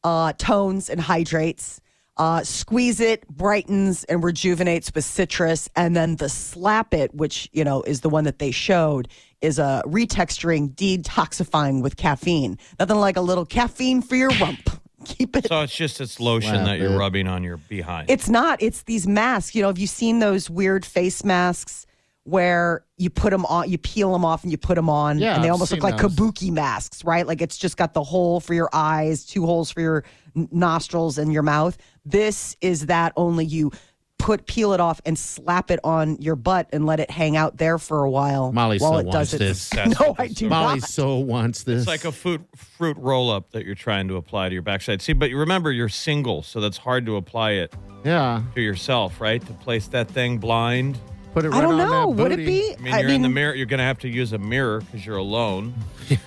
uh, 0.06 0.32
tones 0.34 0.88
and 0.88 1.00
hydrates. 1.00 1.80
Uh, 2.16 2.42
squeeze 2.42 2.98
it, 3.00 3.28
brightens 3.28 4.04
and 4.04 4.24
rejuvenates 4.24 4.90
with 4.94 5.04
citrus, 5.04 5.68
and 5.76 5.94
then 5.94 6.16
the 6.16 6.30
slap 6.30 6.94
it, 6.94 7.14
which 7.14 7.50
you 7.52 7.62
know 7.62 7.82
is 7.82 8.00
the 8.00 8.08
one 8.08 8.24
that 8.24 8.38
they 8.38 8.50
showed, 8.50 9.08
is 9.42 9.58
a 9.58 9.82
retexturing, 9.84 10.74
detoxifying 10.74 11.82
with 11.82 11.96
caffeine. 11.98 12.56
Nothing 12.78 12.96
like 12.96 13.18
a 13.18 13.20
little 13.20 13.44
caffeine 13.44 14.00
for 14.00 14.16
your 14.16 14.30
rump. 14.40 14.80
Keep 15.06 15.36
it 15.36 15.46
So 15.48 15.60
it's 15.62 15.74
just 15.74 16.00
it's 16.00 16.18
lotion 16.20 16.50
Slap 16.54 16.64
that 16.66 16.78
you're 16.78 16.92
it. 16.94 16.98
rubbing 16.98 17.28
on 17.28 17.42
your 17.44 17.56
behind. 17.56 18.10
it's 18.10 18.28
not. 18.28 18.60
It's 18.62 18.82
these 18.82 19.06
masks. 19.06 19.54
You 19.54 19.62
know, 19.62 19.68
have 19.68 19.78
you 19.78 19.86
seen 19.86 20.18
those 20.18 20.50
weird 20.50 20.84
face 20.84 21.24
masks 21.24 21.86
where 22.24 22.84
you 22.96 23.08
put 23.08 23.30
them 23.30 23.46
on, 23.46 23.70
you 23.70 23.78
peel 23.78 24.12
them 24.12 24.24
off 24.24 24.42
and 24.42 24.50
you 24.50 24.58
put 24.58 24.74
them 24.74 24.90
on, 24.90 25.18
Yeah, 25.18 25.36
and 25.36 25.44
they 25.44 25.48
I've 25.48 25.52
almost 25.52 25.70
look 25.70 25.80
seen 25.80 25.90
like 25.90 26.00
those. 26.00 26.14
kabuki 26.16 26.50
masks, 26.50 27.04
right? 27.04 27.24
Like 27.26 27.40
it's 27.40 27.56
just 27.56 27.76
got 27.76 27.94
the 27.94 28.02
hole 28.02 28.40
for 28.40 28.52
your 28.52 28.68
eyes, 28.72 29.24
two 29.24 29.46
holes 29.46 29.70
for 29.70 29.80
your 29.80 30.04
nostrils 30.34 31.18
and 31.18 31.32
your 31.32 31.42
mouth. 31.44 31.78
This 32.04 32.56
is 32.60 32.86
that 32.86 33.12
only 33.16 33.44
you 33.44 33.70
put 34.18 34.46
peel 34.46 34.72
it 34.72 34.80
off 34.80 35.00
and 35.04 35.18
slap 35.18 35.70
it 35.70 35.78
on 35.84 36.16
your 36.20 36.36
butt 36.36 36.68
and 36.72 36.86
let 36.86 37.00
it 37.00 37.10
hang 37.10 37.36
out 37.36 37.58
there 37.58 37.78
for 37.78 38.02
a 38.02 38.10
while 38.10 38.52
Molly 38.52 38.78
while 38.78 38.92
so 38.92 38.98
it 38.98 39.06
wants 39.06 39.30
does 39.30 39.34
it. 39.34 39.38
this. 39.38 39.70
No, 40.00 40.14
I 40.18 40.28
do 40.28 40.48
Molly 40.48 40.80
not. 40.80 40.88
so 40.88 41.16
wants 41.16 41.62
this. 41.62 41.80
It's 41.80 41.88
like 41.88 42.04
a 42.04 42.12
fruit 42.12 42.42
fruit 42.56 42.96
roll 42.98 43.30
up 43.30 43.50
that 43.52 43.64
you're 43.64 43.74
trying 43.74 44.08
to 44.08 44.16
apply 44.16 44.48
to 44.48 44.52
your 44.52 44.62
backside. 44.62 45.02
See, 45.02 45.12
but 45.12 45.30
you 45.30 45.38
remember 45.38 45.70
you're 45.70 45.88
single, 45.88 46.42
so 46.42 46.60
that's 46.60 46.78
hard 46.78 47.06
to 47.06 47.16
apply 47.16 47.52
it 47.52 47.74
yeah. 48.04 48.42
to 48.54 48.60
yourself, 48.60 49.20
right? 49.20 49.44
To 49.46 49.52
place 49.54 49.88
that 49.88 50.08
thing 50.08 50.38
blind. 50.38 50.98
Put 51.34 51.44
it 51.44 51.50
right 51.50 51.58
I 51.58 51.60
don't 51.60 51.78
on 51.78 51.90
know. 51.90 52.14
that 52.14 52.22
Would 52.22 52.32
it 52.32 52.46
be? 52.46 52.74
I 52.74 52.80
mean, 52.80 52.98
you're 52.98 53.08
in 53.10 53.22
the 53.22 53.28
mirror. 53.28 53.54
You're 53.54 53.66
going 53.66 53.78
to 53.78 53.84
have 53.84 53.98
to 53.98 54.08
use 54.08 54.32
a 54.32 54.38
mirror 54.38 54.80
because 54.80 55.04
you're 55.04 55.18
alone. 55.18 55.74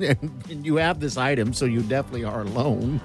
and 0.00 0.64
you 0.64 0.76
have 0.76 1.00
this 1.00 1.16
item, 1.16 1.52
so 1.52 1.64
you 1.64 1.82
definitely 1.82 2.24
are 2.24 2.42
alone. 2.42 3.00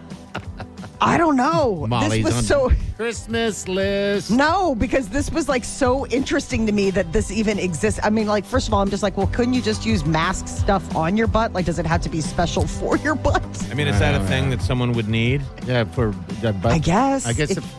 I 1.01 1.17
don't 1.17 1.35
know. 1.35 1.85
Molly's 1.87 2.23
this 2.23 2.33
was 2.33 2.35
on 2.35 2.43
so. 2.43 2.71
Christmas 2.95 3.67
list. 3.67 4.31
No, 4.31 4.75
because 4.75 5.09
this 5.09 5.29
was 5.31 5.49
like 5.49 5.63
so 5.63 6.07
interesting 6.07 6.65
to 6.65 6.71
me 6.71 6.91
that 6.91 7.11
this 7.11 7.31
even 7.31 7.59
exists. 7.59 7.99
I 8.03 8.09
mean, 8.09 8.27
like, 8.27 8.45
first 8.45 8.67
of 8.67 8.73
all, 8.73 8.81
I'm 8.81 8.89
just 8.89 9.03
like, 9.03 9.17
well, 9.17 9.27
couldn't 9.27 9.53
you 9.53 9.61
just 9.61 9.85
use 9.85 10.05
mask 10.05 10.47
stuff 10.47 10.95
on 10.95 11.17
your 11.17 11.27
butt? 11.27 11.53
Like, 11.53 11.65
does 11.65 11.79
it 11.79 11.85
have 11.85 12.01
to 12.01 12.09
be 12.09 12.21
special 12.21 12.65
for 12.79 12.97
your 12.97 13.15
butt? 13.15 13.43
I 13.69 13.73
mean, 13.73 13.87
is 13.87 13.99
that 13.99 14.19
a 14.19 14.25
thing 14.27 14.49
that 14.51 14.61
someone 14.61 14.93
would 14.93 15.07
need? 15.09 15.41
Yeah, 15.65 15.83
for 15.83 16.09
uh, 16.43 16.51
but 16.53 16.71
I 16.71 16.79
guess. 16.79 17.25
I 17.25 17.33
guess 17.33 17.51
If- 17.51 17.57
if 17.59 17.75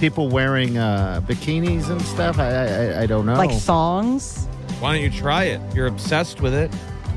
people 0.00 0.28
wearing 0.28 0.78
uh, 0.78 1.20
bikinis 1.26 1.90
and 1.90 2.00
stuff. 2.02 2.38
I 2.38 2.48
I, 2.94 3.02
I 3.02 3.06
don't 3.06 3.26
know. 3.26 3.34
Like 3.34 3.52
thongs? 3.52 4.46
Why 4.80 4.94
don't 4.94 5.02
you 5.02 5.10
try 5.10 5.44
it? 5.44 5.60
You're 5.74 5.86
obsessed 5.88 6.40
with 6.40 6.54
it. 6.54 6.70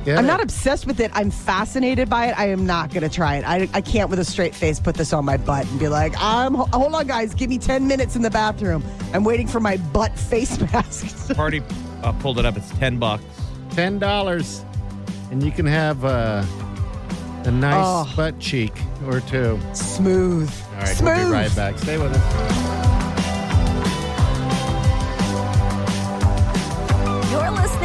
Get 0.06 0.18
I'm 0.18 0.26
it? 0.26 0.28
not 0.28 0.42
obsessed 0.42 0.86
with 0.86 1.00
it. 1.00 1.12
I'm 1.14 1.32
fascinated 1.32 2.10
by 2.10 2.28
it. 2.28 2.38
I 2.38 2.48
am 2.50 2.66
not 2.66 2.90
going 2.90 3.04
to 3.04 3.10
try 3.10 3.38
it. 3.38 3.46
I, 3.48 3.70
I 3.74 3.82
can't, 3.82 4.10
with 4.10 4.20
a 4.20 4.26
straight 4.26 4.54
face, 4.54 4.80
put 4.80 4.96
this 4.96 5.14
on 5.14 5.24
my 5.26 5.38
butt 5.38 5.66
and 5.70 5.80
be 5.80 5.88
like, 5.88 6.14
I'm, 6.18 6.54
hold 6.56 6.94
on, 6.94 7.08
guys, 7.08 7.34
give 7.34 7.50
me 7.50 7.58
10 7.58 7.88
minutes 7.88 8.16
in 8.16 8.22
the 8.22 8.30
bathroom. 8.32 8.84
I'm 9.14 9.24
waiting 9.24 9.48
for 9.48 9.60
my 9.60 9.78
butt 9.78 10.18
face 10.20 10.60
mask. 10.74 11.34
Party 11.36 11.62
uh, 12.04 12.12
pulled 12.14 12.38
it 12.40 12.46
up. 12.46 12.58
It's 12.58 12.70
ten 12.72 13.00
bucks. 13.00 13.24
ten 13.72 13.98
dollars, 14.00 14.66
and 15.32 15.42
you 15.42 15.52
can 15.52 15.66
have 15.66 16.04
uh, 16.04 16.44
a 17.46 17.52
nice 17.52 17.76
Oh. 17.78 18.14
butt 18.16 18.40
cheek 18.40 18.74
or 19.08 19.22
two. 19.22 19.58
Smooth. 19.74 20.52
All 20.74 20.80
right, 20.80 20.88
Smooth. 20.90 21.16
we'll 21.18 21.28
be 21.28 21.32
right 21.32 21.56
back. 21.56 21.78
Stay 21.78 21.98
with 21.98 22.12
us. 22.14 22.73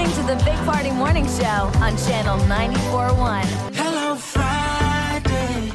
You're 0.09 0.17
listening 0.17 0.37
to 0.38 0.43
the 0.43 0.50
Big 0.50 0.59
Party 0.65 0.91
Morning 0.91 1.27
Show 1.27 1.45
on 1.45 1.97
Channel 1.99 2.38
94.1. 2.47 3.75
Hello 3.75 4.15
Friday. 4.15 5.73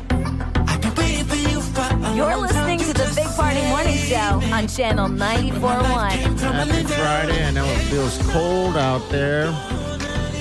I've 0.68 0.82
been 0.82 0.96
waiting 0.96 1.25
for 1.25 1.36
you 1.36 1.62
for 1.62 1.82
a 1.82 2.16
You're 2.16 2.32
long 2.32 2.42
listening 2.42 2.80
time 2.80 2.88
to 2.88 2.94
the 2.94 3.13
Big 3.16 3.28
Party 3.36 3.62
Morning 3.68 3.96
Show 3.96 4.42
on 4.52 4.68
Channel 4.68 5.10
94.1. 5.10 6.40
Happy 6.40 6.84
Friday. 6.84 7.46
I 7.46 7.52
know 7.52 7.66
it 7.66 7.78
feels 7.92 8.18
cold 8.32 8.75
out 8.75 9.08
there, 9.12 9.52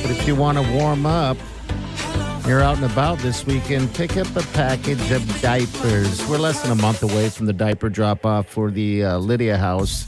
but 0.01 0.11
if 0.11 0.27
you 0.27 0.37
want 0.37 0.57
to 0.57 0.73
warm 0.73 1.05
up, 1.05 1.37
you're 2.47 2.63
out 2.63 2.77
and 2.77 2.91
about 2.91 3.19
this 3.19 3.45
weekend, 3.45 3.93
pick 3.95 4.17
up 4.17 4.35
a 4.37 4.43
package 4.55 5.11
of 5.11 5.43
diapers. 5.43 6.27
We're 6.29 6.39
less 6.39 6.63
than 6.63 6.73
a 6.73 6.81
month 6.81 7.03
away 7.03 7.29
from 7.29 7.45
the 7.45 7.53
diaper 7.53 7.91
drop 7.91 8.25
off 8.25 8.49
for 8.49 8.71
the 8.71 9.05
uh, 9.05 9.19
Lydia 9.19 9.59
House. 9.59 10.07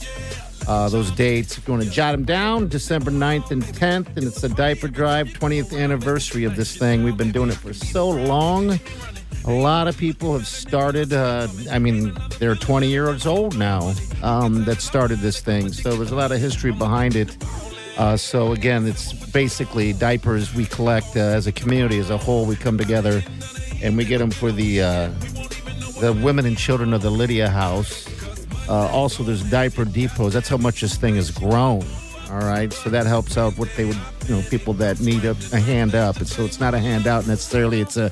Uh, 0.67 0.89
those 0.89 1.11
dates, 1.11 1.59
if 1.59 1.69
you 1.69 1.75
want 1.75 1.85
to 1.85 1.91
jot 1.91 2.13
them 2.13 2.25
down, 2.25 2.69
December 2.69 3.11
9th 3.11 3.51
and 3.51 3.63
10th, 3.63 4.17
and 4.17 4.25
it's 4.25 4.41
the 4.41 4.49
diaper 4.49 4.89
drive, 4.89 5.29
20th 5.29 5.79
anniversary 5.79 6.45
of 6.45 6.57
this 6.57 6.77
thing. 6.77 7.05
We've 7.05 7.17
been 7.17 7.33
doing 7.33 7.51
it 7.51 7.57
for 7.57 7.75
so 7.75 8.09
long. 8.09 8.79
A 9.47 9.53
lot 9.53 9.89
of 9.89 9.99
people 9.99 10.33
have 10.33 10.47
started. 10.47 11.13
Uh, 11.13 11.49
I 11.71 11.79
mean, 11.79 12.17
they're 12.39 12.55
20 12.55 12.87
years 12.87 13.27
old 13.27 13.59
now 13.59 13.93
um, 14.23 14.65
that 14.65 14.81
started 14.81 15.19
this 15.19 15.41
thing. 15.41 15.71
So 15.71 15.97
there's 15.97 16.13
a 16.13 16.17
lot 16.17 16.33
of 16.33 16.41
history 16.41 16.73
behind 16.73 17.15
it. 17.15 17.37
Uh, 17.99 18.17
so 18.17 18.53
again, 18.53 18.87
it's 18.87 19.13
basically 19.13 19.93
diapers 19.93 20.55
we 20.55 20.65
collect 20.65 21.15
uh, 21.17 21.21
as 21.21 21.47
a 21.47 21.53
community, 21.53 21.99
as 21.99 22.09
a 22.09 22.17
whole. 22.17 22.47
We 22.47 22.57
come 22.57 22.79
together 22.79 23.23
and 23.83 23.99
we 23.99 24.07
get 24.07 24.19
them 24.19 24.31
for 24.31 24.51
the 24.51 24.81
uh, 24.81 25.09
the 26.01 26.19
women 26.25 26.47
and 26.47 26.57
children 26.57 26.95
of 26.95 27.03
the 27.03 27.11
Lydia 27.11 27.51
House. 27.51 28.09
Uh, 28.69 28.89
also, 28.89 29.23
there's 29.23 29.43
diaper 29.51 29.85
depots. 29.85 30.33
That's 30.33 30.49
how 30.49 30.57
much 30.57 30.81
this 30.81 30.97
thing 30.97 31.17
has 31.17 31.31
grown. 31.31 31.85
All 32.31 32.39
right, 32.41 32.73
so 32.73 32.89
that 32.91 33.07
helps 33.07 33.37
out 33.37 33.57
what 33.59 33.69
they 33.77 33.85
would, 33.85 33.99
you 34.27 34.35
know, 34.37 34.43
people 34.49 34.73
that 34.75 34.99
need 35.01 35.25
a, 35.25 35.37
a 35.53 35.61
hand 35.61 35.95
up. 35.95 36.17
And 36.17 36.27
so 36.27 36.45
it's 36.45 36.59
not 36.59 36.75
a 36.75 36.79
handout 36.79 37.27
necessarily. 37.27 37.81
It's 37.81 37.97
a 37.97 38.11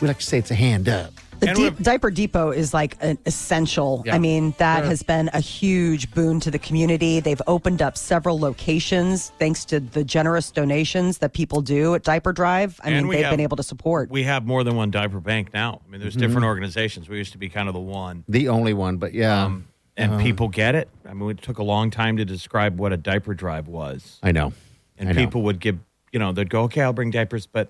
we 0.00 0.06
like 0.08 0.18
to 0.20 0.24
say 0.24 0.38
it's 0.38 0.50
a 0.50 0.54
hand 0.54 0.88
up. 0.88 1.12
The 1.40 1.48
And 1.48 1.56
deep, 1.56 1.72
we've- 1.72 1.82
diaper 1.84 2.10
depot 2.10 2.50
is 2.52 2.72
like 2.72 2.96
an 3.00 3.18
essential. 3.26 4.02
Yeah. 4.06 4.14
I 4.14 4.18
mean, 4.18 4.54
that 4.58 4.80
Sure. 4.80 4.88
has 4.88 5.02
been 5.02 5.28
a 5.34 5.40
huge 5.40 6.10
boon 6.12 6.38
to 6.40 6.50
the 6.50 6.58
community. 6.58 7.18
They've 7.20 7.40
opened 7.46 7.82
up 7.82 7.96
several 7.98 8.38
locations 8.38 9.32
thanks 9.38 9.64
to 9.66 9.80
the 9.80 10.04
generous 10.04 10.50
donations 10.50 11.18
that 11.18 11.32
people 11.32 11.60
do 11.60 11.94
at 11.94 12.02
Diaper 12.04 12.32
Drive. 12.32 12.78
I 12.84 12.90
And 12.90 13.06
mean, 13.06 13.16
they've 13.16 13.24
have- 13.24 13.32
been 13.32 13.40
able 13.40 13.56
to 13.56 13.62
support. 13.62 14.10
We 14.10 14.22
have 14.22 14.46
more 14.46 14.64
than 14.64 14.76
one 14.76 14.90
diaper 14.90 15.18
bank 15.20 15.52
now. 15.52 15.80
I 15.86 15.90
mean, 15.90 16.00
there's 16.00 16.14
Mm-hmm. 16.14 16.20
different 16.22 16.44
organizations. 16.46 17.08
We 17.08 17.18
used 17.18 17.32
to 17.32 17.38
be 17.38 17.48
kind 17.48 17.68
of 17.68 17.74
the 17.74 17.80
one. 17.80 18.24
The 18.28 18.48
only 18.48 18.72
one, 18.74 18.96
but 18.98 19.12
yeah, 19.14 19.44
Um, 19.44 19.64
and 19.96 20.12
Uh-huh. 20.12 20.22
people 20.22 20.48
get 20.48 20.74
it. 20.74 20.88
I 21.08 21.12
mean, 21.14 21.30
it 21.30 21.42
took 21.42 21.58
a 21.58 21.62
long 21.62 21.90
time 21.90 22.16
to 22.16 22.24
describe 22.24 22.78
what 22.78 22.92
a 22.92 22.96
diaper 22.96 23.34
drive 23.34 23.68
was. 23.68 24.18
I 24.22 24.32
know. 24.32 24.52
And 24.98 25.08
I 25.08 25.12
know. 25.12 25.20
people 25.20 25.42
would 25.42 25.60
give, 25.60 25.78
you 26.12 26.18
know, 26.18 26.32
they'd 26.32 26.50
go, 26.50 26.62
okay, 26.64 26.82
I'll 26.82 26.92
bring 26.92 27.10
diapers, 27.10 27.46
but 27.46 27.68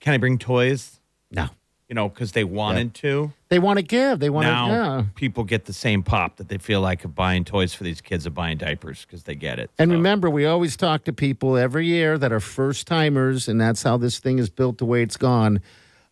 can 0.00 0.14
I 0.14 0.18
bring 0.18 0.38
toys? 0.38 1.00
no, 1.30 1.48
You 1.88 1.94
know, 1.94 2.08
because 2.08 2.32
they 2.32 2.44
wanted 2.44 2.94
to. 2.94 3.32
they 3.48 3.58
want 3.58 3.78
to 3.78 3.82
give. 3.84 4.18
They 4.20 4.30
want 4.30 4.46
Now 4.46 4.66
to. 4.66 4.72
Yeah. 4.72 5.04
people 5.14 5.44
get 5.44 5.64
the 5.66 5.72
same 5.72 6.02
pop 6.02 6.36
that 6.36 6.48
they 6.48 6.58
feel 6.58 6.80
like 6.80 7.04
of 7.04 7.14
buying 7.14 7.44
toys 7.44 7.74
for 7.74 7.84
these 7.84 8.00
kids 8.00 8.26
of 8.26 8.34
buying 8.34 8.58
diapers 8.58 9.04
because 9.04 9.22
they 9.24 9.34
get 9.34 9.58
it. 9.58 9.70
And 9.78 9.90
So- 9.90 9.96
remember, 9.96 10.28
we 10.30 10.44
always 10.46 10.76
talk 10.76 11.04
to 11.04 11.12
people 11.12 11.56
every 11.56 11.86
year 11.86 12.18
that 12.18 12.32
are 12.32 12.40
first 12.40 12.86
timers, 12.86 13.48
and 13.48 13.60
that's 13.60 13.82
how 13.82 13.96
this 13.96 14.18
thing 14.18 14.38
is 14.38 14.50
built 14.50 14.78
the 14.78 14.84
way 14.86 15.02
it's 15.02 15.16
gone. 15.16 15.60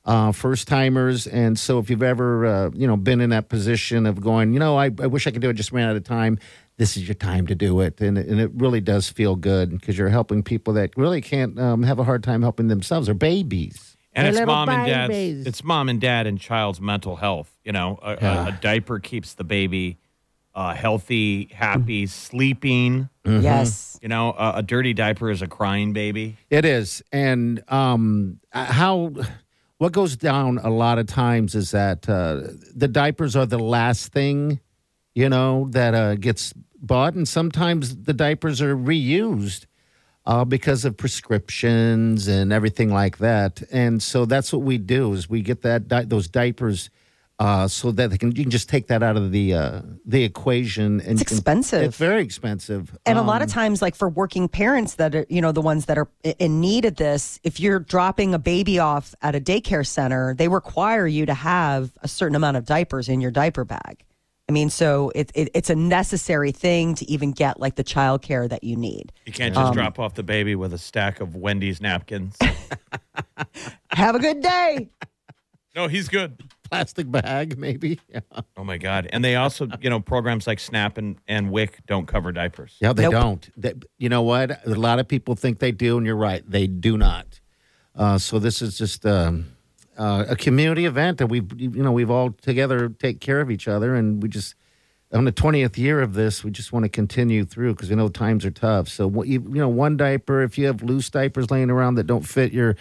Uh, 0.07 0.33
first 0.33 0.69
timers, 0.69 1.27
and 1.27 1.59
so 1.59 1.79
if 1.79 1.89
you've 1.89 2.03
ever, 2.03 2.45
uh, 2.45 2.71
you 2.75 2.87
know, 2.87 2.95
been 2.95 3.23
in 3.23 3.31
that 3.31 3.49
position 3.49 4.05
of 4.05 4.21
going, 4.21 4.53
you 4.53 4.59
know, 4.59 4.77
I, 4.77 4.91
I 5.01 5.07
wish 5.07 5.27
I 5.27 5.31
could 5.31 5.41
do 5.41 5.49
it, 5.49 5.55
just 5.55 5.73
ran 5.73 5.89
out 5.89 5.97
of 5.97 6.05
time. 6.05 6.39
This 6.77 6.99
is 6.99 7.09
your 7.09 7.15
time 7.15 7.47
to 7.47 7.55
do 7.55 7.81
it, 7.81 8.01
and, 8.03 8.19
and 8.19 8.39
it 8.39 8.51
really 8.55 8.83
does 8.83 9.09
feel 9.09 9.35
good 9.35 9.71
because 9.71 9.97
you're 9.97 10.11
helping 10.11 10.43
people 10.43 10.75
that 10.75 10.91
really 10.99 11.23
can't 11.23 11.59
um, 11.59 11.83
have 11.85 11.99
a 11.99 12.05
hard 12.05 12.23
time 12.23 12.43
helping 12.43 12.69
themselves 12.69 13.09
or 13.09 13.15
babies. 13.15 13.97
and 14.13 14.27
They're 14.27 14.43
it's 14.43 14.47
mom 14.47 14.69
and 14.69 14.87
dad. 14.87 15.11
It's 15.11 15.65
mom 15.65 15.89
and 15.89 15.99
dad 16.01 16.27
and 16.27 16.39
child's 16.39 16.83
mental 16.83 17.17
health. 17.17 17.51
You 17.65 17.73
know, 17.73 17.99
a, 18.03 18.11
a, 18.11 18.19
Yeah. 18.21 18.49
a 18.49 18.53
diaper 18.61 18.99
keeps 18.99 19.33
the 19.33 19.45
baby 19.45 19.97
uh, 20.55 20.75
healthy, 20.75 21.49
happy, 21.53 22.07
sleeping. 22.07 23.09
Mm-hmm. 23.25 23.43
Yes. 23.43 23.99
You 24.03 24.09
know, 24.09 24.33
a, 24.37 24.57
a 24.57 24.63
dirty 24.63 24.93
diaper 24.93 25.31
is 25.31 25.41
a 25.41 25.49
crying 25.49 25.93
baby. 25.95 26.37
It 26.51 26.65
is, 26.67 27.03
and 27.11 27.63
um, 27.73 28.39
uh, 28.53 28.67
how 28.67 29.15
what 29.79 29.93
goes 29.93 30.17
down 30.17 30.59
a 30.59 30.71
lot 30.71 30.99
of 30.99 31.07
times 31.07 31.55
is 31.55 31.73
that 31.73 32.09
uh, 32.09 32.43
the 32.75 32.89
diapers 32.89 33.37
are 33.37 33.47
the 33.47 33.59
last 33.59 34.13
thing, 34.13 34.61
you 35.15 35.29
know, 35.29 35.69
that 35.71 35.95
uh, 35.95 36.15
gets 36.15 36.53
bought, 36.81 37.15
and 37.15 37.27
sometimes 37.27 37.97
the 38.05 38.13
diapers 38.13 38.61
are 38.63 38.77
reused 38.77 39.67
uh, 40.27 40.45
because 40.45 40.85
of 40.85 40.97
prescriptions 40.97 42.29
and 42.29 42.53
everything 42.53 42.93
like 42.93 43.19
that. 43.19 43.63
And 43.71 44.03
so 44.03 44.25
that's 44.25 44.53
what 44.53 44.63
we 44.63 44.79
do 44.79 45.13
is 45.13 45.29
we 45.29 45.43
get 45.43 45.63
that 45.63 45.89
di- 45.89 46.05
those 46.05 46.29
diapers. 46.29 46.91
Uh, 47.41 47.67
so 47.67 47.91
that 47.91 48.11
they 48.11 48.17
can, 48.17 48.29
you 48.31 48.45
can 48.45 48.51
just 48.51 48.69
take 48.69 48.87
that 48.87 49.03
out 49.03 49.17
of 49.17 49.33
the 49.33 49.53
uh, 49.53 49.83
the 50.07 50.23
equation. 50.23 51.01
And 51.01 51.13
It's 51.13 51.21
you 51.21 51.25
can- 51.27 51.37
expensive. 51.39 51.83
It's 51.83 51.97
very 51.97 52.23
expensive, 52.23 52.97
And 53.05 53.19
a 53.19 53.23
lot 53.23 53.43
Um, 53.43 53.47
of 53.47 53.51
times, 53.51 53.83
like 53.83 53.97
for 53.97 54.09
working 54.09 54.47
parents 54.49 54.95
that 54.95 55.17
are, 55.17 55.27
you 55.29 55.41
know, 55.41 55.51
the 55.51 55.61
ones 55.61 55.87
that 55.87 55.99
are 55.99 56.07
in 56.39 56.61
need 56.61 56.85
of 56.85 56.95
this, 56.95 57.41
if 57.43 57.59
you're 57.59 57.81
dropping 57.81 58.35
a 58.35 58.39
baby 58.39 58.79
off 58.79 59.17
at 59.21 59.35
a 59.35 59.41
daycare 59.41 59.85
center, 59.85 60.35
they 60.35 60.47
require 60.47 61.09
you 61.09 61.27
to 61.27 61.35
have 61.35 61.91
a 62.03 62.09
certain 62.09 62.37
amount 62.37 62.57
of 62.57 62.67
diapers 62.67 63.09
in 63.09 63.21
your 63.21 63.33
diaper 63.33 63.65
bag. 63.65 64.05
I 64.49 64.53
mean, 64.53 64.71
so 64.71 65.11
it, 65.17 65.33
it, 65.35 65.49
it's 65.55 65.71
a 65.71 65.75
necessary 65.75 66.53
thing 66.53 66.95
to 66.97 67.11
even 67.11 67.33
get 67.33 67.59
like 67.59 67.75
the 67.75 67.83
child 67.83 68.23
care 68.23 68.47
that 68.47 68.63
you 68.63 68.77
need. 68.77 69.11
You 69.27 69.33
can't 69.33 69.57
Um, 69.57 69.65
just 69.65 69.73
drop 69.75 69.99
off 69.99 70.15
the 70.15 70.23
baby 70.23 70.55
with 70.55 70.73
a 70.73 70.79
stack 70.79 71.19
of 71.19 71.35
Wendy's 71.35 71.81
napkins. 71.81 72.37
Have 73.91 74.15
a 74.15 74.19
good 74.21 74.41
day. 74.41 74.91
no, 75.75 75.89
he's 75.89 76.09
good. 76.09 76.41
Plastic 76.75 77.11
bag, 77.11 77.59
maybe. 77.59 78.01
Yeah. 78.09 78.21
Oh 78.57 78.65
my 78.65 78.79
God! 78.79 79.09
And 79.13 79.25
they 79.25 79.37
also, 79.37 79.69
you 79.81 79.91
know, 79.91 80.01
programs 80.01 80.47
like 80.47 80.59
Snap 80.61 80.99
and, 80.99 81.17
and 81.27 81.51
WIC 81.51 81.87
don't 81.87 82.07
cover 82.07 82.33
diapers. 82.33 82.77
Yeah, 82.81 82.93
they 82.93 83.05
Nope. 83.05 83.13
don't. 83.13 83.51
They, 83.57 83.75
you 83.99 84.09
know 84.09 84.23
what? 84.23 84.65
A 84.67 84.71
lot 84.71 84.99
of 84.99 85.09
people 85.09 85.35
think 85.35 85.59
they 85.59 85.73
do, 85.73 85.97
and 85.97 86.07
you're 86.07 86.17
right. 86.17 86.43
They 86.49 86.67
do 86.67 86.97
not. 86.99 87.41
Uh, 87.95 88.19
so 88.19 88.39
this 88.39 88.61
is 88.63 88.77
just 88.79 89.05
um, 89.07 89.47
uh, 89.97 90.27
a 90.29 90.37
community 90.37 90.85
event 90.85 91.19
that 91.19 91.29
we've, 91.29 91.49
you 91.61 91.83
know, 91.83 91.93
we've 91.93 92.11
all 92.11 92.31
together 92.31 92.89
take 92.89 93.21
care 93.21 93.41
of 93.41 93.51
each 93.51 93.69
other, 93.69 93.95
and 93.95 94.23
we 94.23 94.29
just 94.29 94.55
on 95.13 95.25
the 95.25 95.33
20th 95.33 95.77
year 95.79 96.01
of 96.03 96.15
this, 96.15 96.43
we 96.43 96.51
just 96.51 96.73
want 96.73 96.85
to 96.85 96.89
continue 96.89 97.45
through 97.45 97.75
because 97.75 97.89
we 97.89 97.95
know 97.97 98.09
times 98.09 98.45
are 98.45 98.51
tough. 98.51 98.89
So, 98.89 99.23
you, 99.23 99.41
you 99.43 99.61
know, 99.61 99.69
one 99.69 99.97
diaper, 99.97 100.43
if 100.43 100.59
you 100.59 100.67
have 100.67 100.83
loose 100.83 101.09
diapers 101.09 101.51
laying 101.53 101.71
around 101.71 101.95
that 101.97 102.05
don't 102.05 102.27
fit 102.27 102.53
your 102.53 102.75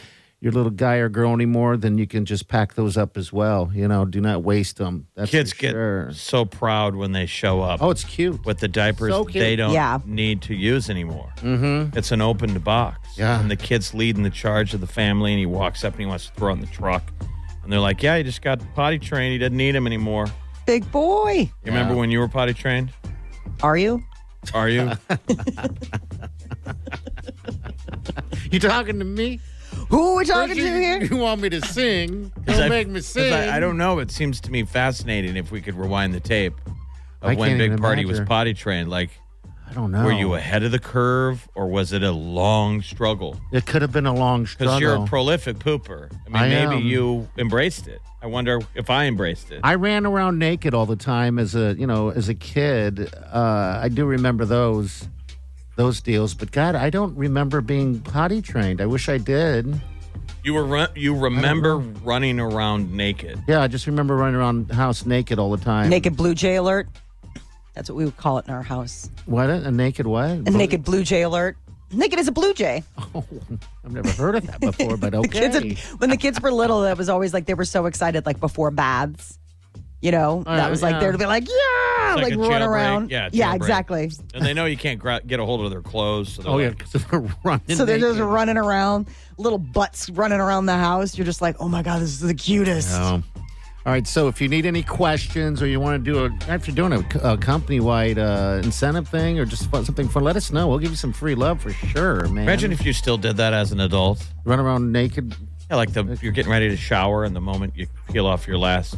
your 0.44 0.52
little 0.52 0.72
guy 0.72 0.96
or 0.96 1.08
girl 1.08 1.32
anymore, 1.34 1.78
then 1.78 1.98
you 1.98 2.06
can 2.06 2.26
just 2.26 2.50
pack 2.50 2.74
those 2.74 2.98
up 2.98 3.16
as 3.16 3.32
well. 3.32 3.72
You 3.74 3.88
know, 3.88 4.04
do 4.04 4.20
not 4.20 4.44
waste 4.44 4.76
them. 4.76 5.08
That's 5.16 5.32
Kids 5.32 5.54
for 5.54 5.60
get 5.62 5.72
sure. 5.72 6.12
so 6.12 6.44
proud 6.44 6.96
when 6.96 7.14
they 7.14 7.26
show 7.26 7.62
up 7.62 7.82
Oh, 7.82 7.92
it's 7.92 8.04
cute. 8.04 8.46
with 8.46 8.60
the 8.60 8.68
diapers 8.68 9.10
So 9.14 9.24
cute. 9.24 9.42
they 9.42 9.56
don't 9.56 9.72
Yeah. 9.72 10.00
need 10.06 10.42
to 10.42 10.54
use 10.54 10.90
anymore. 10.90 11.32
Mm-hmm. 11.38 11.98
It's 11.98 12.12
an 12.12 12.20
opened 12.20 12.62
box. 12.62 13.18
Yeah. 13.18 13.40
And 13.40 13.50
the 13.50 13.56
kid's 13.56 13.94
leading 13.94 14.24
the 14.24 14.30
charge 14.30 14.74
of 14.74 14.82
the 14.82 14.88
family, 14.88 15.32
and 15.32 15.40
he 15.40 15.46
walks 15.46 15.86
up 15.86 15.94
and 15.94 16.02
he 16.02 16.06
wants 16.08 16.26
to 16.28 16.34
throw 16.34 16.50
it 16.50 16.56
in 16.56 16.60
the 16.62 16.68
truck. 16.68 17.04
And 17.64 17.72
they're 17.72 17.80
like, 17.80 18.04
"Yeah, 18.04 18.18
he 18.18 18.24
just 18.24 18.42
got 18.42 18.60
potty 18.76 19.00
trained. 19.00 19.32
He 19.32 19.38
doesn't 19.38 19.56
need 19.56 19.74
him 19.76 19.88
anymore." 19.88 20.28
Big 20.66 20.92
boy. 20.92 21.50
You 21.64 21.72
remember 21.72 21.96
when 21.96 22.12
you 22.12 22.20
were 22.20 22.28
potty 22.28 22.54
trained? 22.54 22.92
Are 23.62 23.78
you? 23.78 24.04
Are 24.54 24.68
you? 24.68 24.92
You 28.52 28.60
talking 28.60 29.00
to 29.00 29.06
me? 29.06 29.40
Who 29.94 30.14
are 30.14 30.16
we 30.18 30.26
talking 30.26 30.56
First 30.56 30.60
to 30.60 30.66
here? 30.80 31.04
You 31.04 31.18
want 31.18 31.42
me 31.42 31.50
to 31.50 31.62
sing? 31.62 32.32
'Cause 32.48 32.58
Don't 32.58 32.66
I- 32.66 32.70
make 32.70 32.88
me 32.88 32.96
'cause 32.96 33.06
sing. 33.06 33.32
I, 33.32 33.58
I 33.58 33.60
don't 33.60 33.78
know. 33.78 34.00
It 34.00 34.10
seems 34.10 34.42
to 34.42 34.52
me 34.52 34.64
fascinating 34.64 35.36
if 35.38 35.52
we 35.52 35.62
could 35.62 35.76
rewind 35.76 36.16
the 36.16 36.20
tape 36.20 36.56
of 37.22 37.30
I 37.30 37.36
when 37.36 37.58
Big 37.60 37.68
even 37.74 37.78
Party 37.80 38.04
was 38.06 38.20
potty 38.22 38.56
trained. 38.56 38.90
Like, 38.90 39.12
I 39.70 39.74
don't 39.74 39.92
know. 39.92 40.04
were 40.04 40.12
you 40.12 40.34
ahead 40.34 40.64
of 40.64 40.72
the 40.72 40.80
curve 40.80 41.48
or 41.54 41.68
was 41.68 41.94
it 41.94 42.02
a 42.02 42.12
long 42.12 42.82
struggle? 42.82 43.40
It 43.52 43.68
could 43.68 43.82
have 43.84 43.92
been 43.92 44.08
a 44.08 44.14
long 44.16 44.48
struggle. 44.48 44.76
Because 44.76 44.82
you're 44.82 44.96
a 44.96 45.06
prolific 45.06 45.58
pooper. 45.60 46.10
I 46.26 46.30
mean, 46.30 46.42
I 46.42 46.50
maybe 46.50 46.76
am. 46.78 46.82
you 46.84 47.30
embraced 47.38 47.88
it. 47.88 48.02
I 48.22 48.26
wonder 48.28 48.62
if 48.74 48.90
I 48.90 49.06
embraced 49.06 49.52
it. 49.52 49.60
I 49.64 49.76
ran 49.76 50.06
around 50.08 50.40
naked 50.40 50.74
all 50.74 50.86
the 50.88 50.96
time 50.96 51.38
as 51.38 51.54
a 51.56 51.76
you 51.78 51.86
know 51.86 52.10
as 52.10 52.30
a 52.30 52.34
kid. 52.34 53.14
Uh, 53.32 53.80
I 53.84 53.90
do 53.90 54.06
remember 54.06 54.46
those 54.46 55.08
those 55.76 56.02
deals, 56.02 56.34
but 56.34 56.52
God, 56.52 56.76
I 56.76 56.90
don't 56.90 57.16
remember 57.16 57.62
being 57.62 58.00
potty 58.00 58.42
trained. 58.42 58.82
I 58.82 58.86
wish 58.86 59.10
I 59.10 59.18
did. 59.18 59.82
you 60.44 60.54
were 60.54 60.66
run, 60.66 60.90
you 60.96 61.16
remember 61.16 61.78
running 61.78 62.40
around 62.40 62.92
naked. 62.94 63.42
Yeah, 63.48 63.62
I 63.62 63.68
just 63.68 63.88
remember 63.88 64.16
running 64.16 64.36
around 64.36 64.68
the 64.68 64.76
house 64.76 65.06
naked 65.06 65.40
all 65.40 65.52
the 65.52 65.64
time. 65.64 65.90
Naked 65.90 66.16
Blue 66.16 66.36
Jay 66.36 66.56
alert. 66.56 66.88
That's 67.74 67.90
what 67.90 67.96
we 67.96 68.06
would 68.06 68.18
call 68.18 68.38
it 68.38 68.48
in 68.48 68.54
our 68.54 68.62
house. 68.62 69.10
What? 69.26 69.50
A 69.50 69.72
naked 69.72 70.06
what? 70.06 70.30
A 70.30 70.52
naked 70.52 70.84
Blue 70.84 71.04
Jay 71.04 71.24
alert. 71.24 71.58
Naked 71.92 72.20
as 72.20 72.28
a 72.28 72.32
Blue 72.32 72.54
Jay. 72.54 72.84
Oh, 73.16 73.24
I've 73.86 73.92
never 73.92 74.10
heard 74.12 74.36
of 74.36 74.48
that 74.48 74.60
before, 74.60 74.98
but 74.98 75.14
okay. 75.16 75.50
Kids 75.62 75.84
when 76.00 76.10
the 76.10 76.18
kids 76.18 76.42
were 76.42 76.52
little, 76.52 76.82
that 76.82 76.98
was 76.98 77.10
always 77.10 77.32
like 77.34 77.46
they 77.46 77.54
were 77.54 77.66
so 77.66 77.86
excited, 77.86 78.26
like 78.26 78.40
before 78.40 78.72
baths. 78.72 79.38
You 80.04 80.12
know, 80.12 80.44
that 80.46 80.68
Uh, 80.68 80.70
was 80.70 80.84
like 80.84 80.96
yeah. 81.02 81.12
they'd 81.12 81.18
be 81.18 81.26
like, 81.26 81.48
yeah, 81.48 82.14
It's 82.14 82.22
like, 82.24 82.34
a 82.34 82.38
run 82.38 82.50
jailbreak. 82.62 82.68
around. 82.68 83.10
Yeah, 83.10 83.30
yeah, 83.32 83.56
exactly. 83.56 84.12
And 84.34 84.46
they 84.46 84.54
know 84.54 84.66
you 84.66 84.76
can't 84.76 85.00
gra- 85.00 85.22
get 85.26 85.40
a 85.40 85.46
hold 85.46 85.64
of 85.64 85.72
their 85.72 85.82
clothes. 85.82 86.34
So 86.34 86.42
they're 86.42 86.52
oh 86.52 86.58
yeah, 86.60 86.68
like, 86.68 86.78
because 86.80 87.06
they're 87.06 87.20
running. 87.46 87.76
So 87.78 87.86
they're 87.86 87.98
just 88.00 88.20
running 88.20 88.58
around, 88.58 89.08
little 89.38 89.58
butts 89.58 90.10
running 90.10 90.42
around 90.42 90.66
the 90.66 90.76
house. 90.76 91.18
You're 91.18 91.26
just 91.26 91.42
like, 91.42 91.56
oh 91.62 91.70
my 91.70 91.82
god, 91.84 92.02
this 92.02 92.10
is 92.10 92.20
the 92.20 92.34
cutest. 92.34 92.90
Oh. 92.92 93.24
All 93.86 93.92
right, 93.92 94.06
so 94.08 94.28
if 94.30 94.40
you 94.42 94.48
need 94.50 94.66
any 94.66 94.84
questions 94.84 95.62
or 95.62 95.68
you 95.68 95.80
want 95.80 96.04
to 96.04 96.12
do 96.12 96.26
a, 96.26 96.54
if 96.54 96.68
you're 96.68 96.76
doing 96.76 96.94
a, 96.94 97.34
a 97.34 97.38
company 97.38 97.80
wide 97.82 98.18
uh, 98.20 98.60
incentive 98.64 99.08
thing 99.10 99.40
or 99.40 99.46
just 99.46 99.70
something 99.72 100.08
fun, 100.10 100.24
let 100.24 100.36
us 100.38 100.52
know. 100.52 100.68
We'll 100.70 100.80
give 100.80 100.90
you 100.92 100.96
some 100.98 101.12
free 101.14 101.36
love 101.36 101.62
for 101.62 101.72
sure, 101.72 102.28
man. 102.30 102.44
imagine 102.44 102.72
if 102.74 102.86
you 102.86 102.92
still 102.94 103.18
did 103.18 103.36
that 103.38 103.54
as 103.54 103.72
an 103.74 103.80
adult. 103.80 104.26
run 104.46 104.60
around 104.60 104.92
naked. 104.92 105.36
Yeah, 105.70 105.78
like 105.78 105.94
the 105.94 106.18
you're 106.22 106.32
getting 106.34 106.52
ready 106.52 106.68
to 106.70 106.76
shower, 106.78 107.24
and 107.24 107.34
the 107.36 107.42
moment 107.42 107.74
you 107.76 107.88
peel 108.12 108.26
off 108.28 108.48
your 108.48 108.58
last 108.58 108.96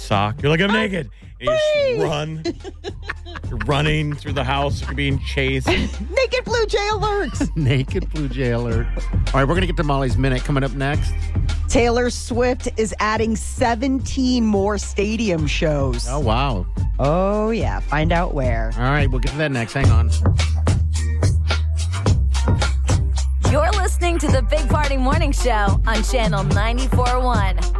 sock, 0.00 0.42
you're 0.42 0.50
like, 0.50 0.60
I'm 0.60 0.70
ah, 0.70 0.74
naked. 0.74 1.10
And 1.40 1.48
you 1.48 1.96
just 1.96 2.02
run. 2.02 2.42
You're 3.48 3.58
running 3.66 4.14
through 4.14 4.34
the 4.34 4.44
house. 4.44 4.82
You're 4.82 4.94
being 4.94 5.18
chased. 5.20 5.66
Naked 6.10 6.44
Blue 6.44 6.66
Jay 6.66 6.88
alert. 6.92 7.32
Naked 7.56 8.10
Blue 8.10 8.28
Jay 8.28 8.50
alert. 8.50 8.86
All 8.96 9.32
right, 9.34 9.44
we're 9.44 9.54
going 9.54 9.62
to 9.62 9.66
get 9.66 9.76
to 9.78 9.84
Molly's 9.84 10.16
Minute 10.16 10.44
coming 10.44 10.62
up 10.62 10.72
next. 10.72 11.12
Taylor 11.68 12.10
Swift 12.10 12.68
is 12.76 12.94
adding 13.00 13.36
17 13.36 14.44
more 14.44 14.76
stadium 14.76 15.46
shows. 15.46 16.06
Oh, 16.08 16.20
wow. 16.20 16.66
Oh 16.98 17.50
yeah, 17.50 17.80
find 17.80 18.12
out 18.12 18.34
where. 18.34 18.72
All 18.76 18.82
right, 18.82 19.10
we'll 19.10 19.20
get 19.20 19.32
to 19.32 19.38
that 19.38 19.50
next. 19.50 19.72
Hang 19.72 19.90
on. 19.90 20.10
You're 23.50 23.70
listening 23.72 24.18
to 24.18 24.28
the 24.28 24.42
Big 24.42 24.68
Party 24.68 24.96
Morning 24.96 25.32
Show 25.32 25.80
on 25.86 26.02
Channel 26.04 26.44
94.1. 26.44 27.79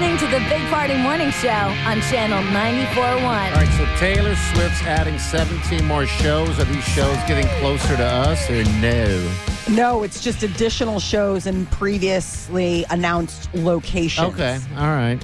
Listening 0.00 0.16
to 0.16 0.38
the 0.38 0.42
Big 0.48 0.62
Party 0.70 0.96
Morning 0.96 1.30
Show 1.30 1.48
on 1.50 2.00
Channel 2.00 2.42
94.1. 2.54 3.22
All 3.22 3.22
right, 3.22 3.68
so 3.76 3.84
Taylor 3.98 4.34
Swift's 4.34 4.80
adding 4.84 5.18
17 5.18 5.84
more 5.84 6.06
shows. 6.06 6.58
Are 6.58 6.64
these 6.64 6.84
shows 6.84 7.16
getting 7.28 7.46
closer 7.60 7.98
to 7.98 8.04
us 8.04 8.48
or 8.48 8.64
no? 8.80 9.36
No, 9.68 10.02
it's 10.02 10.22
just 10.22 10.42
additional 10.42 11.00
shows 11.00 11.46
in 11.46 11.66
previously 11.66 12.86
announced 12.88 13.52
locations. 13.54 14.32
Okay, 14.32 14.58
all 14.78 14.86
right. 14.86 15.18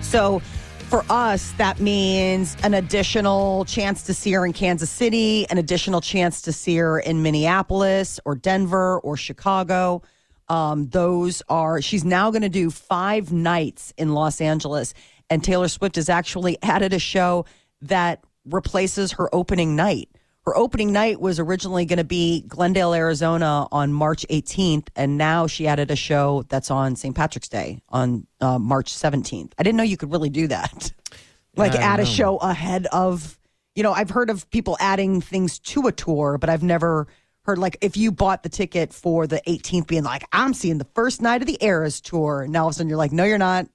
So 0.00 0.40
for 0.88 1.04
us, 1.08 1.52
that 1.52 1.78
means 1.78 2.56
an 2.64 2.74
additional 2.74 3.64
chance 3.66 4.02
to 4.04 4.14
see 4.14 4.32
her 4.32 4.44
in 4.44 4.52
Kansas 4.52 4.90
City, 4.90 5.48
an 5.50 5.58
additional 5.58 6.00
chance 6.00 6.42
to 6.42 6.52
see 6.52 6.76
her 6.78 6.98
in 6.98 7.22
Minneapolis 7.22 8.18
or 8.24 8.34
Denver 8.34 8.98
or 8.98 9.16
Chicago. 9.16 10.02
Um, 10.50 10.88
those 10.88 11.42
are, 11.48 11.80
she's 11.80 12.04
now 12.04 12.30
going 12.30 12.42
to 12.42 12.48
do 12.48 12.70
five 12.70 13.32
nights 13.32 13.94
in 13.96 14.12
Los 14.12 14.40
Angeles. 14.40 14.92
And 15.30 15.42
Taylor 15.44 15.68
Swift 15.68 15.94
has 15.94 16.08
actually 16.08 16.58
added 16.62 16.92
a 16.92 16.98
show 16.98 17.46
that 17.82 18.22
replaces 18.44 19.12
her 19.12 19.32
opening 19.34 19.76
night. 19.76 20.10
Her 20.44 20.56
opening 20.56 20.90
night 20.90 21.20
was 21.20 21.38
originally 21.38 21.84
going 21.84 21.98
to 21.98 22.04
be 22.04 22.42
Glendale, 22.48 22.94
Arizona 22.94 23.68
on 23.70 23.92
March 23.92 24.26
18th. 24.28 24.88
And 24.96 25.16
now 25.16 25.46
she 25.46 25.68
added 25.68 25.90
a 25.90 25.96
show 25.96 26.44
that's 26.48 26.70
on 26.70 26.96
St. 26.96 27.14
Patrick's 27.14 27.48
Day 27.48 27.80
on 27.88 28.26
uh, 28.40 28.58
March 28.58 28.92
17th. 28.92 29.52
I 29.56 29.62
didn't 29.62 29.76
know 29.76 29.84
you 29.84 29.96
could 29.96 30.10
really 30.10 30.30
do 30.30 30.48
that. 30.48 30.92
like 31.56 31.74
add 31.74 32.00
a 32.00 32.06
show 32.06 32.38
ahead 32.38 32.86
of, 32.86 33.38
you 33.74 33.82
know, 33.82 33.92
I've 33.92 34.10
heard 34.10 34.30
of 34.30 34.50
people 34.50 34.76
adding 34.80 35.20
things 35.20 35.58
to 35.60 35.86
a 35.86 35.92
tour, 35.92 36.38
but 36.38 36.48
I've 36.48 36.62
never 36.62 37.06
heard 37.44 37.58
like 37.58 37.78
if 37.80 37.96
you 37.96 38.12
bought 38.12 38.42
the 38.42 38.48
ticket 38.48 38.92
for 38.92 39.26
the 39.26 39.40
18th 39.46 39.86
being 39.86 40.04
like, 40.04 40.24
I'm 40.32 40.54
seeing 40.54 40.78
the 40.78 40.86
first 40.94 41.22
night 41.22 41.40
of 41.40 41.46
the 41.46 41.58
Eras 41.60 42.00
tour. 42.00 42.42
And 42.42 42.52
now 42.52 42.62
all 42.62 42.68
of 42.68 42.72
a 42.72 42.74
sudden 42.74 42.88
you're 42.88 42.98
like, 42.98 43.12
no, 43.12 43.24
you're 43.24 43.38
not. 43.38 43.66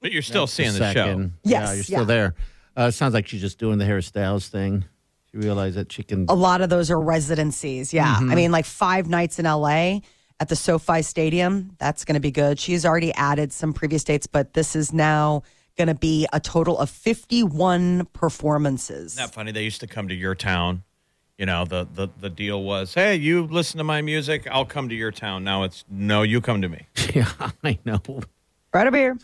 But 0.00 0.12
you're 0.12 0.22
still 0.22 0.42
That's 0.42 0.52
seeing 0.52 0.72
the 0.72 0.78
show. 0.78 0.92
second. 0.92 1.32
yeah, 1.44 1.74
you're 1.74 1.82
still 1.82 1.98
yeah. 2.00 2.04
there. 2.04 2.34
Uh, 2.76 2.84
it 2.84 2.92
sounds 2.92 3.14
like 3.14 3.26
she's 3.26 3.40
just 3.40 3.58
doing 3.58 3.78
the 3.78 3.84
Harry 3.84 4.02
Styles 4.02 4.48
thing. 4.48 4.84
She 5.30 5.36
realized 5.36 5.76
that 5.76 5.92
she 5.92 6.02
can. 6.02 6.26
A 6.28 6.34
lot 6.34 6.60
of 6.60 6.70
those 6.70 6.90
are 6.90 7.00
residencies. 7.00 7.92
Yeah. 7.92 8.16
I 8.18 8.34
mean, 8.34 8.50
like 8.50 8.64
five 8.64 9.08
nights 9.08 9.38
in 9.38 9.44
LA 9.44 10.00
at 10.40 10.48
the 10.48 10.56
SoFi 10.56 11.02
Stadium. 11.02 11.76
That's 11.78 12.04
going 12.04 12.14
to 12.14 12.20
be 12.20 12.30
good. 12.30 12.58
She's 12.58 12.84
already 12.86 13.12
added 13.14 13.52
some 13.52 13.72
previous 13.72 14.02
dates, 14.02 14.26
but 14.26 14.54
this 14.54 14.74
is 14.74 14.92
now 14.92 15.42
going 15.76 15.88
to 15.88 15.94
be 15.94 16.26
a 16.32 16.40
total 16.40 16.78
of 16.78 16.90
51 16.90 18.06
performances. 18.12 19.12
Isn't 19.12 19.26
that 19.26 19.34
funny? 19.34 19.52
They 19.52 19.64
used 19.64 19.80
to 19.80 19.86
come 19.86 20.08
to 20.08 20.14
your 20.14 20.34
town. 20.34 20.82
You 21.40 21.46
know, 21.46 21.64
the, 21.64 21.88
the, 21.94 22.08
the 22.20 22.28
deal 22.28 22.62
was, 22.62 22.92
hey, 22.92 23.14
you 23.14 23.44
listen 23.46 23.78
to 23.78 23.84
my 23.84 24.02
music, 24.02 24.46
I'll 24.50 24.66
come 24.66 24.90
to 24.90 24.94
your 24.94 25.10
town. 25.10 25.42
Now 25.42 25.62
it's, 25.62 25.86
no, 25.88 26.20
you 26.20 26.42
come 26.42 26.60
to 26.60 26.68
me. 26.68 26.86
Yeah, 27.14 27.32
I 27.64 27.78
know. 27.86 28.02
Right 28.74 28.86
over 28.86 28.96
here. 28.96 29.18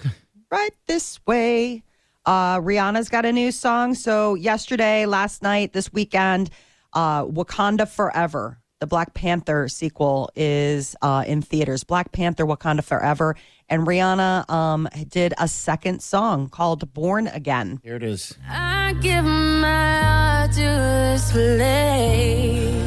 right 0.51 0.71
this 0.87 1.21
way. 1.27 1.83
Uh, 2.25 2.59
Rihanna's 2.61 3.11
got 3.11 3.27
a 3.27 3.33
new 3.33 3.53
song. 3.53 3.93
So 3.93 4.35
yesterday, 4.35 5.05
last 5.05 5.43
night, 5.43 5.75
this 5.75 5.93
weekend, 5.93 6.49
uh, 6.95 7.27
Wakanda 7.27 7.87
Forever, 7.87 8.61
the 8.81 8.87
Black 8.87 9.15
Panther 9.15 9.69
sequel, 9.69 10.31
is 10.37 10.95
uh, 11.03 11.25
in 11.27 11.43
theaters. 11.43 11.85
Black 11.85 12.13
Panther, 12.13 12.45
Wakanda 12.45 12.85
Forever, 12.85 13.37
and 13.69 13.87
Rihanna 13.87 14.49
um, 14.51 14.89
did 15.09 15.35
a 15.39 15.49
second 15.49 16.03
song 16.03 16.49
called 16.49 16.93
"Born 16.93 17.27
Again." 17.29 17.81
Here 17.83 17.97
it 17.97 18.03
is. 18.03 18.37
I 18.49 18.95
give 19.01 19.25
my 19.25 20.01
heart 20.03 20.53
to 20.53 20.63
this 20.63 21.33
place. 21.33 22.87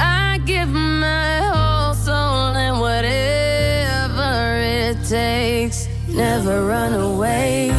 I 0.00 0.40
give 0.44 0.68
my 0.68 1.40
whole 1.40 1.94
soul 1.94 2.56
and 2.56 2.80
whatever 2.80 4.56
it 4.58 5.04
takes. 5.06 5.88
Never 6.08 6.66
run 6.66 6.94
away. 6.94 7.77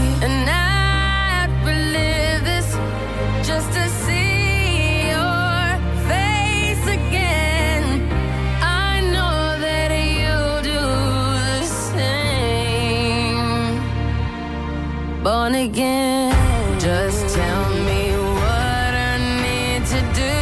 Same 15.52 15.68
born 15.68 15.70
again. 15.72 16.80
Just 16.80 17.36
tell 17.36 17.70
me 17.70 18.12
what 18.12 18.94
I 18.94 19.18
need 19.42 19.86
to 19.88 20.00
do. 20.14 20.36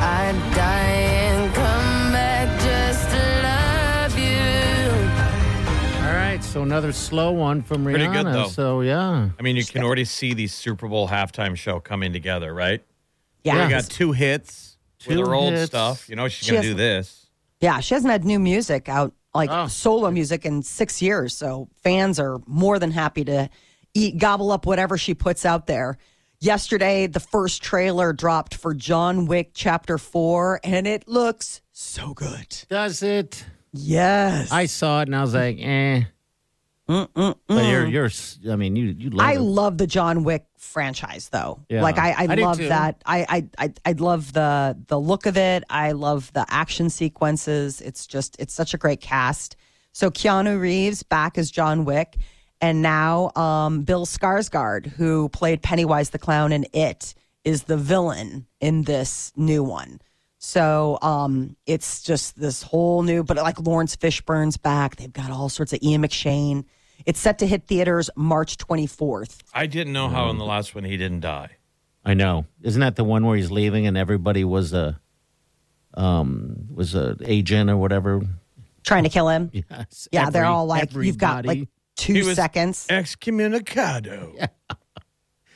I'd 0.00 0.54
die 0.54 0.90
and 0.90 1.54
come 1.54 2.12
back 2.12 2.60
just 2.60 3.10
to 3.10 3.18
love 3.42 4.18
you. 4.18 6.06
All 6.06 6.14
right, 6.14 6.42
so 6.42 6.62
another 6.62 6.92
slow 6.92 7.32
one 7.32 7.62
from 7.62 7.84
Rihanna. 7.84 7.92
Pretty 7.92 8.06
good, 8.12 8.26
though. 8.26 8.48
So 8.48 8.80
yeah, 8.82 9.28
I 9.38 9.42
mean, 9.42 9.56
you 9.56 9.64
can 9.64 9.82
already 9.84 10.04
see 10.04 10.34
the 10.34 10.46
Super 10.46 10.88
Bowl 10.88 11.08
halftime 11.08 11.56
show 11.56 11.80
coming 11.80 12.12
together, 12.12 12.52
right? 12.54 12.82
Yeah, 13.44 13.64
We 13.64 13.70
got 13.70 13.84
two 13.84 14.12
hits 14.12 14.76
with 15.06 15.16
Two 15.16 15.24
her 15.24 15.34
old 15.34 15.56
stuff. 15.58 16.08
You 16.08 16.16
know 16.16 16.26
she's 16.28 16.46
She 16.46 16.52
going 16.52 16.62
to 16.64 16.68
do 16.70 16.74
this. 16.74 17.26
yeah. 17.60 17.78
She 17.80 17.94
hasn't 17.94 18.10
had 18.10 18.24
new 18.24 18.38
music 18.40 18.88
out, 18.88 19.14
like 19.38 19.50
Oh. 19.50 19.66
solo 19.68 20.10
music, 20.10 20.44
in 20.44 20.62
six 20.62 21.00
years. 21.00 21.34
So 21.36 21.68
fans 21.82 22.18
are 22.20 22.38
more 22.46 22.78
than 22.78 22.90
happy 22.90 23.24
to 23.24 23.48
eat, 23.94 24.18
gobble 24.18 24.52
up 24.52 24.66
whatever 24.66 24.98
she 24.98 25.14
puts 25.14 25.46
out 25.46 25.66
there. 25.66 25.96
Yesterday, 26.40 27.06
the 27.08 27.18
first 27.20 27.62
trailer 27.62 28.12
dropped 28.12 28.54
for 28.54 28.72
John 28.74 29.26
Wick 29.26 29.50
Chapter 29.54 29.98
Four, 29.98 30.60
and 30.62 30.86
it 30.86 31.08
looks 31.08 31.62
so 31.72 32.14
good. 32.14 32.46
does 32.68 33.02
it? 33.02 33.44
Yes, 33.72 34.52
I 34.52 34.66
saw 34.66 35.00
it 35.02 35.08
and 35.08 35.16
I 35.16 35.20
was 35.22 35.34
like, 35.34 35.56
eh. 35.60 36.02
But 36.86 37.10
you're, 37.48 37.86
you're. 37.86 38.10
I 38.50 38.56
mean, 38.56 38.76
you, 38.76 38.94
you 38.96 39.10
love 39.10 39.26
I 39.28 39.34
it. 39.34 39.40
love 39.40 39.76
the 39.78 39.86
John 39.86 40.24
Wick 40.24 40.46
franchise, 40.58 41.28
though. 41.30 41.60
Yeah. 41.68 41.82
Like 41.82 41.98
I, 41.98 42.10
I, 42.10 42.26
I 42.30 42.34
love 42.34 42.58
that. 42.58 43.02
I, 43.06 43.26
I, 43.58 43.64
I, 43.66 43.72
I 43.84 43.92
love 43.92 44.32
the 44.32 44.76
the 44.86 44.98
look 44.98 45.26
of 45.26 45.36
it. 45.36 45.64
I 45.70 45.92
love 45.92 46.32
the 46.32 46.44
action 46.48 46.90
sequences. 46.90 47.80
It's 47.80 48.06
just, 48.06 48.36
it's 48.38 48.54
such 48.54 48.74
a 48.74 48.78
great 48.78 49.00
cast. 49.00 49.56
So 49.92 50.10
Keanu 50.10 50.60
Reeves 50.60 51.02
back 51.02 51.38
as 51.38 51.50
John 51.50 51.84
Wick, 51.84 52.16
and 52.60 52.82
now 52.82 53.32
um, 53.34 53.82
Bill 53.82 54.06
Skarsgård, 54.06 54.86
who 54.86 55.28
played 55.28 55.62
Pennywise 55.62 56.10
the 56.10 56.18
clown 56.18 56.52
in 56.52 56.66
It, 56.72 57.14
is 57.44 57.64
the 57.64 57.76
villain 57.76 58.46
in 58.60 58.82
this 58.82 59.32
new 59.36 59.64
one. 59.64 60.00
So 60.38 60.98
um, 61.02 61.56
it's 61.66 62.02
just 62.02 62.38
this 62.38 62.62
whole 62.62 63.02
new, 63.02 63.24
but 63.24 63.36
like 63.38 63.58
Laurence 63.58 63.96
Fishburne's 63.96 64.56
back. 64.56 64.96
They've 64.96 65.12
got 65.12 65.30
all 65.30 65.48
sorts 65.48 65.72
of 65.72 65.82
Ian 65.82 66.02
McShane. 66.02 66.64
It's 67.06 67.20
set 67.20 67.38
to 67.38 67.46
hit 67.46 67.66
theaters 67.66 68.10
March 68.16 68.56
24th. 68.58 69.38
I 69.54 69.66
didn't 69.66 69.92
know 69.92 70.08
how 70.08 70.28
in 70.30 70.38
the 70.38 70.44
last 70.44 70.74
one 70.74 70.84
he 70.84 70.96
didn't 70.96 71.20
die. 71.20 71.50
I 72.04 72.14
know. 72.14 72.46
Isn't 72.62 72.80
that 72.80 72.96
the 72.96 73.04
one 73.04 73.24
where 73.26 73.36
he's 73.36 73.50
leaving 73.50 73.86
and 73.86 73.96
everybody 73.96 74.44
was 74.44 74.72
a, 74.72 75.00
um, 75.94 76.66
was 76.74 76.94
a 76.94 77.16
agent 77.24 77.70
or 77.70 77.76
whatever? 77.76 78.22
Trying 78.84 79.04
to 79.04 79.10
kill 79.10 79.28
him. 79.28 79.50
Yes. 79.70 80.08
Yeah, 80.12 80.30
they're 80.30 80.42
Every- 80.44 80.54
all 80.54 80.66
like, 80.66 80.92
you've 80.94 81.18
got 81.18 81.38
everybody. 81.40 81.60
like 81.60 81.68
two 81.96 82.14
He 82.14 82.22
was 82.22 82.36
seconds. 82.36 82.86
Excommunicado. 82.88 84.48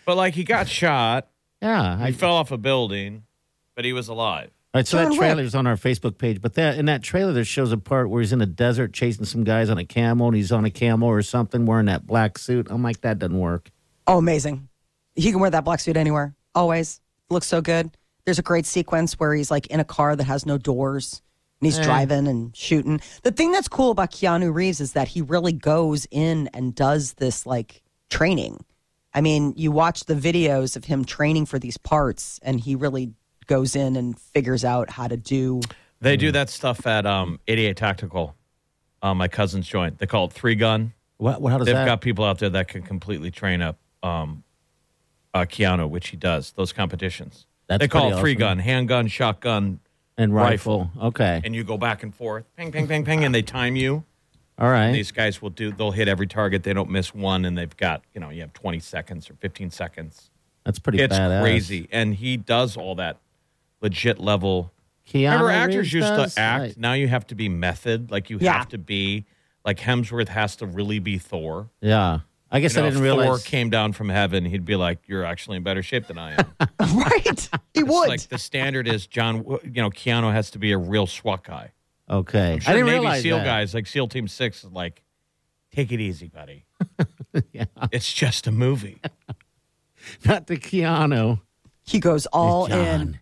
But 0.04 0.16
like 0.16 0.34
he 0.34 0.42
got 0.42 0.66
shot, 0.66 1.28
Yeah, 1.62 1.96
he 1.98 2.04
I, 2.06 2.12
fell 2.12 2.32
off 2.32 2.50
a 2.50 2.58
building, 2.58 3.22
but 3.76 3.84
he 3.84 3.92
was 3.92 4.08
alive. 4.08 4.50
All 4.74 4.78
right, 4.78 4.86
so 4.86 4.98
John 5.02 5.10
that 5.10 5.16
trailer 5.18 5.42
is 5.42 5.54
on 5.54 5.66
our 5.66 5.76
Facebook 5.76 6.16
page, 6.16 6.40
but 6.40 6.54
that 6.54 6.78
in 6.78 6.86
that 6.86 7.02
trailer 7.02 7.32
there 7.32 7.44
shows 7.44 7.72
a 7.72 7.76
part 7.76 8.08
where 8.08 8.22
he's 8.22 8.32
in 8.32 8.40
a 8.40 8.46
desert 8.46 8.94
chasing 8.94 9.26
some 9.26 9.44
guys 9.44 9.68
on 9.68 9.76
a 9.76 9.84
camel, 9.84 10.28
and 10.28 10.36
he's 10.36 10.50
on 10.50 10.64
a 10.64 10.70
camel 10.70 11.08
or 11.08 11.20
something 11.20 11.66
wearing 11.66 11.86
that 11.86 12.06
black 12.06 12.38
suit. 12.38 12.68
I'm 12.70 12.82
like, 12.82 13.02
that 13.02 13.18
doesn't 13.18 13.38
work. 13.38 13.70
Oh, 14.06 14.16
amazing. 14.18 14.68
He 15.14 15.30
can 15.30 15.40
wear 15.40 15.50
that 15.50 15.64
black 15.64 15.80
suit 15.80 15.96
anywhere. 15.98 16.34
Always. 16.54 17.00
Looks 17.28 17.46
so 17.46 17.60
good. 17.60 17.90
There's 18.24 18.38
a 18.38 18.42
great 18.42 18.64
sequence 18.64 19.18
where 19.20 19.34
he's 19.34 19.50
like 19.50 19.66
in 19.66 19.78
a 19.78 19.84
car 19.84 20.16
that 20.16 20.24
has 20.24 20.46
no 20.46 20.56
doors 20.56 21.20
and 21.60 21.66
he's 21.66 21.78
Eh. 21.78 21.82
driving 21.84 22.26
and 22.26 22.56
shooting. 22.56 23.00
The 23.24 23.30
thing 23.32 23.52
that's 23.52 23.68
cool 23.68 23.90
about 23.90 24.10
Keanu 24.10 24.54
Reeves 24.54 24.80
is 24.80 24.92
that 24.94 25.08
he 25.08 25.20
really 25.20 25.52
goes 25.52 26.06
in 26.10 26.48
and 26.54 26.74
does 26.74 27.14
this 27.14 27.44
like 27.46 27.82
training. 28.10 28.64
I 29.12 29.20
mean, 29.20 29.52
you 29.56 29.70
watch 29.70 30.04
the 30.04 30.14
videos 30.14 30.76
of 30.76 30.84
him 30.86 31.04
training 31.04 31.46
for 31.46 31.58
these 31.58 31.76
parts 31.76 32.38
and 32.42 32.58
he 32.60 32.74
really 32.74 33.12
goes 33.46 33.76
in 33.76 33.96
and 33.96 34.18
figures 34.18 34.64
out 34.64 34.90
how 34.90 35.08
to 35.08 35.16
do 35.16 35.60
They 36.00 36.16
do 36.16 36.32
that 36.32 36.50
stuff 36.50 36.86
at 36.86 37.06
um, 37.06 37.38
88 37.48 37.76
Tactical, 37.76 38.34
uh, 39.02 39.14
my 39.14 39.28
cousin's 39.28 39.66
joint. 39.66 39.98
They 39.98 40.06
call 40.06 40.26
it 40.26 40.32
three 40.32 40.54
gun. 40.54 40.92
What? 41.18 41.40
what 41.40 41.52
how 41.52 41.58
does 41.58 41.66
They've 41.66 41.74
that? 41.74 41.86
got 41.86 42.00
people 42.00 42.24
out 42.24 42.38
there 42.38 42.50
that 42.50 42.68
can 42.68 42.82
completely 42.82 43.30
train 43.30 43.62
up 43.62 43.78
um, 44.02 44.42
uh, 45.34 45.40
Keanu, 45.40 45.88
which 45.88 46.08
he 46.08 46.16
does, 46.16 46.52
those 46.52 46.72
competitions. 46.72 47.46
That's 47.68 47.80
they 47.80 47.88
call 47.88 48.02
pretty 48.02 48.16
it 48.16 48.20
three 48.20 48.32
awesome. 48.32 48.38
gun, 48.38 48.58
handgun, 48.58 49.06
shotgun, 49.06 49.80
and 50.18 50.34
rifle. 50.34 50.90
Okay. 51.00 51.40
and 51.44 51.54
you 51.54 51.64
go 51.64 51.78
back 51.78 52.02
and 52.02 52.14
forth, 52.14 52.44
ping, 52.56 52.72
ping, 52.72 52.86
ping, 52.88 53.04
ping, 53.04 53.24
and 53.24 53.34
they 53.34 53.42
time 53.42 53.76
you. 53.76 54.04
All 54.58 54.68
right. 54.68 54.92
These 54.92 55.12
guys 55.12 55.40
will 55.40 55.50
do, 55.50 55.72
they'll 55.72 55.92
hit 55.92 56.08
every 56.08 56.26
target. 56.26 56.62
They 56.62 56.72
don't 56.72 56.90
miss 56.90 57.14
one, 57.14 57.44
and 57.44 57.56
they've 57.56 57.74
got, 57.76 58.02
you 58.14 58.20
know, 58.20 58.30
you 58.30 58.40
have 58.42 58.52
20 58.52 58.78
seconds 58.80 59.30
or 59.30 59.34
15 59.34 59.70
seconds. 59.70 60.30
That's 60.64 60.78
pretty 60.78 61.00
it's 61.00 61.16
badass. 61.16 61.40
crazy. 61.40 61.88
And 61.90 62.14
he 62.14 62.36
does 62.36 62.76
all 62.76 62.94
that 62.96 63.16
legit 63.82 64.18
level. 64.18 64.72
Keanu 65.08 65.24
Remember, 65.32 65.46
Reeves 65.46 65.56
actors 65.56 65.92
used 65.92 66.08
does? 66.08 66.34
to 66.36 66.40
act. 66.40 66.60
Right. 66.62 66.78
Now 66.78 66.92
you 66.94 67.08
have 67.08 67.26
to 67.28 67.34
be 67.34 67.48
method. 67.48 68.10
Like 68.10 68.30
you 68.30 68.38
Yeah. 68.40 68.54
have 68.58 68.68
to 68.70 68.78
be, 68.78 69.26
like 69.64 69.78
Hemsworth 69.80 70.28
has 70.28 70.56
to 70.56 70.66
really 70.66 70.98
be 71.00 71.18
Thor. 71.18 71.68
Yeah. 71.80 72.20
I 72.50 72.60
guess 72.60 72.74
You 72.74 72.82
know, 72.82 72.86
I 72.86 72.90
didn't 72.90 73.04
if 73.04 73.10
Thor 73.12 73.20
realize. 73.22 73.44
came 73.44 73.70
down 73.70 73.92
from 73.94 74.08
heaven, 74.10 74.44
he'd 74.44 74.64
be 74.66 74.76
like, 74.76 74.98
"You're 75.08 75.24
actually 75.24 75.56
in 75.56 75.62
better 75.62 75.82
shape 75.82 76.06
than 76.06 76.18
I 76.18 76.32
am." 76.32 76.46
right. 76.96 77.48
He 77.74 77.80
It's 77.80 77.88
would. 77.90 78.08
like 78.08 78.20
the 78.28 78.36
standard 78.38 78.86
is 78.86 79.06
John. 79.06 79.38
You 79.64 79.82
know, 79.82 79.90
Keanu 79.90 80.30
has 80.32 80.50
to 80.52 80.58
be 80.58 80.72
a 80.72 80.78
real 80.78 81.06
SWAT 81.06 81.44
guy. 81.44 81.72
okay. 82.10 82.52
I'm 82.54 82.60
sure 82.60 82.70
I 82.70 82.74
didn't 82.74 82.86
Navy 82.86 82.98
realize 82.98 83.22
SEAL 83.22 83.38
that. 83.38 83.44
guys 83.44 83.72
like 83.74 83.86
SEAL 83.86 84.08
Team 84.08 84.28
Six 84.28 84.64
is 84.64 84.70
like, 84.70 85.02
take 85.74 85.92
it 85.92 86.00
easy, 86.00 86.28
buddy. 86.28 86.64
It's 87.90 88.12
just 88.12 88.46
a 88.46 88.52
movie. 88.52 89.00
Not 90.26 90.46
the 90.46 90.56
Keanu. 90.58 91.40
he 91.84 91.98
goes 92.00 92.26
all 92.26 92.68
John. 92.68 92.78
in. 93.00 93.20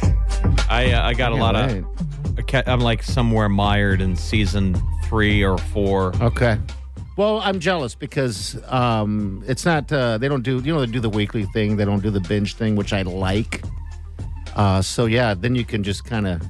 I 0.70 0.92
uh, 0.92 1.08
I 1.08 1.14
got 1.14 1.32
a 1.32 1.36
lot 1.36 1.56
right. 1.56 1.78
of. 1.78 1.86
I 2.38 2.42
ca- 2.42 2.64
I'm 2.66 2.80
like 2.80 3.04
somewhere 3.04 3.50
mired 3.50 4.02
in 4.02 4.16
season 4.16 4.82
three 5.06 5.44
or 5.44 5.58
four. 5.58 6.16
Okay. 6.22 6.58
Well, 7.18 7.42
I'm 7.42 7.60
jealous 7.60 7.94
because 7.94 8.58
um, 8.72 9.44
it's 9.48 9.66
not. 9.66 9.92
Uh, 9.92 10.18
they 10.18 10.28
don't 10.28 10.44
do. 10.44 10.60
You 10.60 10.74
know, 10.74 10.86
they 10.86 10.92
do 10.92 11.00
the 11.00 11.10
weekly 11.10 11.46
thing. 11.48 11.78
They 11.78 11.86
don't 11.86 12.02
do 12.02 12.10
the 12.10 12.22
binge 12.22 12.56
thing, 12.56 12.76
which 12.76 12.94
I 12.94 13.02
like. 13.04 13.62
Uh, 14.56 14.82
so 14.82 15.06
yeah, 15.06 15.34
then 15.34 15.56
you 15.56 15.64
can 15.66 15.84
just 15.84 16.06
kind 16.06 16.28
of 16.28 16.42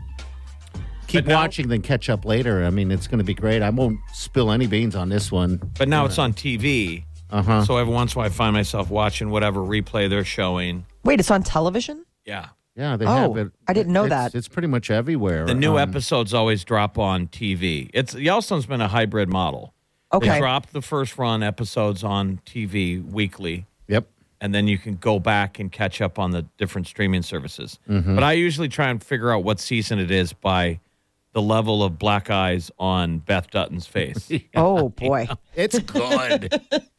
keep 1.07 1.25
now- 1.25 1.35
watching, 1.41 1.67
then 1.67 1.81
catch 1.81 2.09
up 2.09 2.25
later. 2.25 2.63
I 2.65 2.69
mean, 2.69 2.91
it's 2.91 3.07
going 3.07 3.19
to 3.19 3.23
be 3.25 3.33
great. 3.33 3.61
I 3.61 3.69
won't 3.69 3.99
spill 4.13 4.51
any 4.51 4.67
beans 4.67 4.95
on 4.95 5.09
this 5.09 5.31
one. 5.31 5.61
But 5.77 5.87
now 5.89 6.05
it's 6.05 6.17
on 6.17 6.33
TV. 6.33 7.03
Uh 7.29 7.41
huh. 7.41 7.65
So 7.65 7.77
every 7.77 7.93
once 7.93 8.13
in 8.13 8.17
a 8.17 8.19
while, 8.19 8.25
I 8.27 8.29
find 8.29 8.53
myself 8.53 8.89
watching 8.89 9.29
whatever 9.29 9.61
replay 9.61 10.09
they're 10.09 10.25
showing. 10.25 10.85
Wait, 11.03 11.19
it's 11.19 11.31
on 11.31 11.43
television? 11.43 12.05
Yeah. 12.25 12.47
Yeah, 12.75 12.95
they 12.97 13.05
Oh, 13.05 13.33
have 13.33 13.37
it. 13.47 13.51
I 13.67 13.73
didn't 13.73 13.93
know 13.93 14.05
It's- 14.05 14.31
that. 14.31 14.37
It's 14.37 14.47
pretty 14.47 14.67
much 14.67 14.89
everywhere. 14.89 15.45
The 15.45 15.53
new 15.53 15.73
Um, 15.77 15.89
episodes 15.89 16.33
always 16.33 16.63
drop 16.63 16.97
on 16.97 17.27
TV. 17.27 17.89
It's 17.93 18.15
Yellowstone's 18.15 18.65
been 18.65 18.81
a 18.81 18.87
hybrid 18.87 19.29
model. 19.29 19.73
Okay. 20.13 20.25
They 20.27 20.31
Okay. 20.33 20.39
drop 20.39 20.67
the 20.71 20.81
first 20.81 21.17
run 21.17 21.41
episodes 21.43 22.03
on 22.03 22.39
TV 22.45 22.99
weekly, 22.99 23.53
Yep. 23.55 23.65
And 24.41 24.53
then 24.53 24.67
you 24.67 24.77
can 24.77 24.95
go 24.95 25.19
back 25.19 25.59
and 25.59 25.71
catch 25.71 26.01
up 26.01 26.17
on 26.19 26.31
the 26.31 26.41
different 26.57 26.87
streaming 26.87 27.21
services. 27.21 27.79
Mm-hmm. 27.87 28.15
But 28.15 28.23
I 28.23 28.33
usually 28.33 28.67
try 28.67 28.89
and 28.89 29.01
figure 29.01 29.31
out 29.31 29.43
what 29.43 29.59
season 29.59 29.99
it 29.99 30.09
is 30.09 30.33
by 30.33 30.79
the 31.33 31.41
level 31.41 31.83
of 31.83 31.97
black 31.97 32.29
eyes 32.29 32.71
on 32.77 33.19
Beth 33.19 33.49
Dutton's 33.51 33.87
face. 33.87 34.29
Oh 34.55 34.89
boy. 34.89 35.27
It's 35.55 35.79
good. 35.79 36.59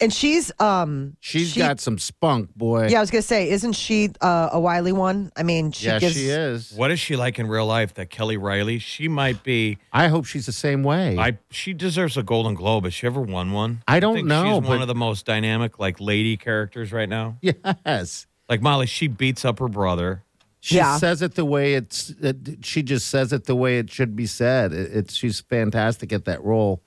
And 0.00 0.12
she's 0.12 0.52
um 0.60 1.16
She's 1.20 1.50
she- 1.50 1.58
got 1.60 1.80
some 1.80 1.98
spunk, 1.98 2.54
boy. 2.54 2.86
Yeah, 2.88 2.98
I 2.98 3.00
was 3.00 3.10
gonna 3.10 3.22
say, 3.22 3.50
isn't 3.50 3.72
she 3.72 4.10
uh, 4.20 4.50
a 4.52 4.60
wily 4.60 4.92
one? 4.92 5.32
I 5.36 5.42
mean, 5.42 5.72
she 5.72 5.86
yeah, 5.86 5.98
gives 5.98 6.14
she 6.14 6.26
is. 6.28 6.72
what 6.72 6.90
is 6.92 7.00
she 7.00 7.16
like 7.16 7.38
in 7.40 7.48
real 7.48 7.66
life? 7.66 7.94
That 7.94 8.08
Kelly 8.08 8.36
Reilly? 8.36 8.78
She 8.78 9.08
might 9.08 9.42
be. 9.42 9.78
I 9.92 10.06
hope 10.06 10.24
she's 10.24 10.46
the 10.46 10.52
same 10.52 10.84
way. 10.84 11.18
I 11.18 11.38
she 11.50 11.72
deserves 11.72 12.16
a 12.16 12.22
Golden 12.22 12.54
Globe. 12.54 12.84
Has 12.84 12.94
she 12.94 13.06
ever 13.08 13.20
won 13.20 13.50
one? 13.50 13.82
I 13.88 13.98
don't 13.98 14.14
think 14.14 14.28
know, 14.28 14.60
She's 14.60 14.68
one 14.68 14.80
of 14.82 14.86
the 14.88 14.94
most 14.94 15.26
dynamic, 15.26 15.80
like 15.80 16.00
lady 16.00 16.36
characters 16.36 16.92
right 16.92 17.08
now. 17.08 17.36
yes. 17.42 18.26
Like 18.48 18.62
Molly, 18.62 18.86
she 18.86 19.08
beats 19.08 19.44
up 19.44 19.58
her 19.58 19.68
brother. 19.68 20.22
She 20.60 20.76
Yeah. 20.76 20.96
says 20.98 21.22
it 21.22 21.34
the 21.34 21.44
way 21.44 21.74
it's. 21.74 22.10
It, 22.20 22.64
she 22.64 22.82
just 22.84 23.08
says 23.08 23.32
it 23.32 23.44
the 23.46 23.56
way 23.56 23.78
it 23.78 23.90
should 23.90 24.14
be 24.14 24.26
said. 24.26 24.72
It, 24.72 24.90
it's 24.94 25.14
she's 25.14 25.40
fantastic 25.40 26.12
at 26.12 26.24
that 26.26 26.42
role. 26.44 26.82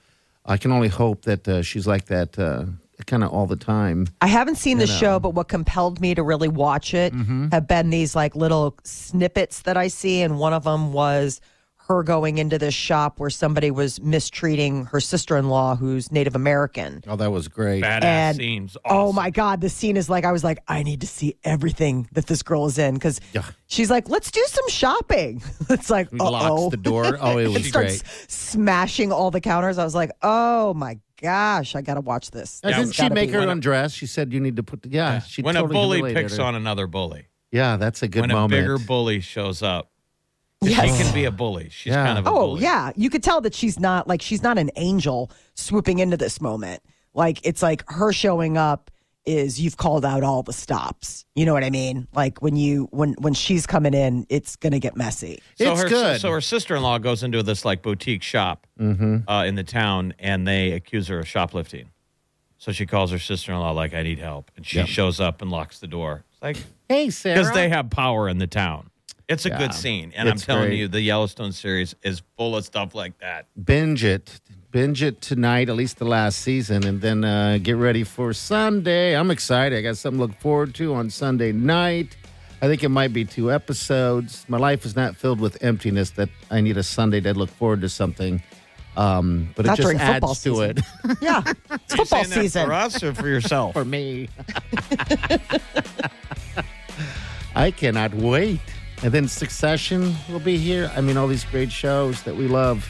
I 0.46 0.58
can 0.58 0.72
only 0.72 0.88
hope 0.88 1.24
that 1.24 1.48
uh, 1.48 1.62
she's 1.62 1.86
like 1.86 2.06
that 2.06 2.40
uh, 2.40 2.66
kind 3.06 3.24
of 3.24 3.32
all 3.32 3.48
the 3.48 3.56
time. 3.56 4.08
I 4.22 4.28
haven't 4.28 4.56
seen 4.56 4.78
the 4.78 4.88
show, 4.88 5.20
but 5.20 5.32
what 5.32 5.48
compelled 5.48 6.00
me 6.02 6.16
to 6.16 6.24
really 6.24 6.48
watch 6.48 6.94
it 6.94 7.14
Mm-hmm. 7.14 7.50
have 7.52 7.68
been 7.68 7.90
these 7.90 8.16
like 8.16 8.36
little 8.36 8.78
snippets 8.84 9.62
that 9.64 9.78
I 9.78 9.88
see, 9.88 10.22
and 10.22 10.38
one 10.40 10.54
of 10.54 10.64
them 10.64 10.94
was 10.94 11.42
her 11.88 12.04
going 12.04 12.38
into 12.38 12.58
this 12.58 12.74
shop 12.76 13.20
where 13.20 13.30
somebody 13.32 13.70
was 13.72 14.00
mistreating 14.02 14.86
her 14.86 15.02
sister-in-law, 15.02 15.76
who's 15.76 16.10
Native 16.12 16.36
American. 16.36 17.04
Oh, 17.08 17.16
that 17.18 17.32
was 17.32 17.48
great. 17.50 17.84
Badass 17.84 18.04
And 18.04 18.38
scenes. 18.38 18.78
oh 18.86 19.12
my 19.12 19.30
god, 19.30 19.60
the 19.62 19.68
scene 19.70 19.98
is 19.98 20.08
like 20.10 20.24
I 20.24 20.32
was 20.32 20.44
like, 20.44 20.60
I 20.68 20.84
need 20.84 21.02
to 21.02 21.08
see 21.08 21.36
everything 21.44 22.08
that 22.14 22.28
this 22.28 22.44
girl 22.44 22.66
is 22.68 22.78
in 22.78 22.94
because 22.94 23.20
Yeah. 23.34 23.44
she's 23.68 23.90
like, 23.90 24.08
let's 24.08 24.32
do 24.32 24.42
some 24.48 24.70
shopping. 24.70 25.42
it's 25.70 25.90
like, 25.90 26.10
He 26.12 26.20
uh 26.20 26.30
locks 26.32 26.46
oh, 26.50 26.70
the 26.70 26.78
door. 26.78 27.18
Oh, 27.20 27.38
it 27.40 27.46
and 27.46 27.54
was 27.56 27.68
starts 27.68 28.02
great. 28.04 28.32
smashing 28.32 29.12
all 29.12 29.32
the 29.32 29.42
counters. 29.42 29.78
I 29.78 29.84
was 29.84 29.96
like, 29.96 30.12
oh 30.22 30.74
my 30.76 30.98
gosh, 31.22 31.76
I 31.76 31.82
got 31.82 31.96
to 31.96 32.02
watch 32.02 32.32
this. 32.32 32.60
This 32.62 32.76
Didn't 32.76 32.94
she 32.94 33.10
make 33.10 33.30
her 33.32 33.40
undress? 33.48 33.94
She 33.94 34.06
said 34.08 34.34
you 34.34 34.40
need 34.40 34.56
to 34.58 34.64
put. 34.64 34.82
The, 34.84 34.90
yeah, 34.90 35.20
she 35.22 35.42
when 35.42 35.56
totally 35.56 36.00
a 36.00 36.02
bully 36.02 36.14
picks 36.14 36.38
her. 36.38 36.44
on 36.44 36.56
another 36.56 36.88
bully. 36.88 37.28
Yeah, 37.52 37.78
that's 37.78 38.02
a 38.04 38.08
good 38.08 38.22
when 38.22 38.30
moment. 38.32 38.54
a 38.54 38.62
bigger 38.62 38.78
bully 38.78 39.20
shows 39.20 39.62
up, 39.62 39.90
Yes. 40.64 40.96
She 40.98 41.04
can 41.04 41.14
be 41.14 41.26
a 41.26 41.32
bully. 41.32 41.70
She's 41.72 41.92
Yeah. 41.92 42.06
kind 42.06 42.20
of 42.20 42.28
a 42.28 42.30
Oh 42.30 42.34
bully. 42.50 42.62
yeah, 42.62 42.92
you 42.96 43.10
could 43.10 43.24
tell 43.24 43.42
that 43.42 43.54
she's 43.56 43.80
not 43.80 44.08
like 44.08 44.22
she's 44.22 44.44
not 44.44 44.58
an 44.60 44.70
angel 44.76 45.32
swooping 45.56 46.00
into 46.00 46.18
this 46.18 46.40
moment. 46.40 46.84
Like 47.14 47.40
it's 47.44 47.62
like 47.64 47.84
her 47.90 48.14
showing 48.14 48.58
up 48.58 48.92
is 49.26 49.60
you've 49.60 49.78
called 49.78 50.04
out 50.04 50.24
all 50.24 50.44
the 50.44 50.54
stops. 50.54 51.26
You 51.36 51.46
know 51.46 51.54
what 51.54 51.64
I 51.64 51.70
mean? 51.70 52.08
Like 52.14 52.42
when 52.42 52.56
you 52.56 52.88
when 52.92 53.14
when 53.20 53.34
she's 53.34 53.68
coming 53.68 53.94
in, 53.94 54.26
it's 54.30 54.56
gonna 54.56 54.80
get 54.80 54.96
messy. 54.96 55.40
So 55.56 55.72
It's 55.74 55.84
her, 55.84 55.90
good. 55.90 56.22
So 56.22 56.32
her 56.32 56.42
sister 56.42 56.76
in 56.76 56.82
law 56.84 56.98
goes 56.98 57.24
into 57.24 57.44
this 57.44 57.64
like 57.66 57.82
boutique 57.82 58.24
shop 58.24 58.68
Mm-hmm. 58.80 59.30
uh, 59.30 59.44
in 59.46 59.54
the 59.56 59.64
town, 59.64 60.14
and 60.18 60.48
they 60.48 60.72
accuse 60.72 61.08
her 61.08 61.20
of 61.20 61.28
shoplifting. 61.28 61.90
So 62.58 62.72
she 62.72 62.86
calls 62.88 63.12
her 63.12 63.20
sister 63.20 63.52
in 63.52 63.60
law 63.60 63.72
like, 63.72 63.94
"I 63.94 64.02
need 64.04 64.18
help," 64.20 64.50
and 64.56 64.66
she 64.66 64.78
Yep. 64.78 64.88
shows 64.88 65.20
up 65.20 65.42
and 65.42 65.52
locks 65.52 65.80
the 65.80 65.88
door. 65.88 66.24
It's 66.32 66.42
like 66.42 66.58
Hey, 66.90 67.10
Sarah. 67.12 67.36
because 67.38 67.54
they 67.54 67.70
have 67.70 67.90
power 67.92 68.28
in 68.28 68.38
the 68.40 68.48
town. 68.48 68.90
It's 69.30 69.46
a 69.46 69.50
Yeah. 69.50 69.58
good 69.60 69.74
scene, 69.74 70.12
and 70.16 70.28
I'm 70.28 70.38
telling 70.38 70.70
great. 70.70 70.80
you, 70.80 70.88
the 70.88 71.00
Yellowstone 71.02 71.52
series 71.54 71.96
is 72.04 72.22
full 72.38 72.56
of 72.56 72.66
stuff 72.66 72.94
like 72.96 73.18
that. 73.20 73.46
binge 73.64 74.04
it 74.04 74.42
binge 74.72 75.04
it 75.04 75.22
tonight 75.22 75.68
at 75.70 75.76
least 75.76 75.98
the 75.98 76.06
last 76.06 76.40
season 76.40 76.86
and 76.86 77.02
then 77.02 77.24
uh, 77.26 77.60
get 77.62 77.76
ready 77.76 78.04
for 78.04 78.34
sunday. 78.34 79.16
I'm 79.16 79.30
excited. 79.32 79.78
I 79.78 79.82
got 79.82 79.98
something 79.98 80.20
to 80.20 80.28
look 80.28 80.40
forward 80.40 80.74
to 80.76 80.94
on 80.94 81.10
sunday 81.10 81.52
night. 81.52 82.16
I 82.62 82.68
think 82.68 82.84
it 82.84 82.90
might 82.90 83.12
be 83.12 83.26
two 83.26 83.52
episodes. 83.52 84.46
My 84.48 84.58
life 84.58 84.86
is 84.86 84.96
not 84.96 85.16
filled 85.18 85.40
with 85.42 85.62
emptiness 85.64 86.12
that 86.12 86.30
i 86.50 86.62
need 86.62 86.78
a 86.78 86.84
sunday 86.84 87.20
to 87.22 87.34
look 87.34 87.50
forward 87.50 87.82
to 87.82 87.90
something 87.90 88.42
um, 88.98 89.50
but 89.56 89.66
Not 89.66 89.80
it 89.80 89.84
just 89.84 89.96
adds 89.96 90.28
to 90.28 90.36
season. 90.36 90.78
it. 91.06 91.18
Yeah, 91.22 91.44
it's 91.72 91.96
football 91.96 92.26
Saying 92.26 92.30
that 92.30 92.42
season. 92.42 92.66
for 92.68 92.74
us 92.74 93.02
or 93.02 93.14
for 93.14 93.28
yourself? 93.30 93.72
for 93.80 93.86
me. 93.86 94.28
I 97.56 97.72
cannot 97.72 98.14
wait. 98.16 98.60
And 99.02 99.14
then 99.14 99.30
succession 99.30 100.14
will 100.30 100.42
be 100.42 100.58
here. 100.58 100.92
I 100.94 101.00
mean 101.00 101.16
all 101.16 101.28
these 101.28 101.46
great 101.46 101.72
shows 101.72 102.24
that 102.24 102.36
we 102.36 102.48
love 102.50 102.86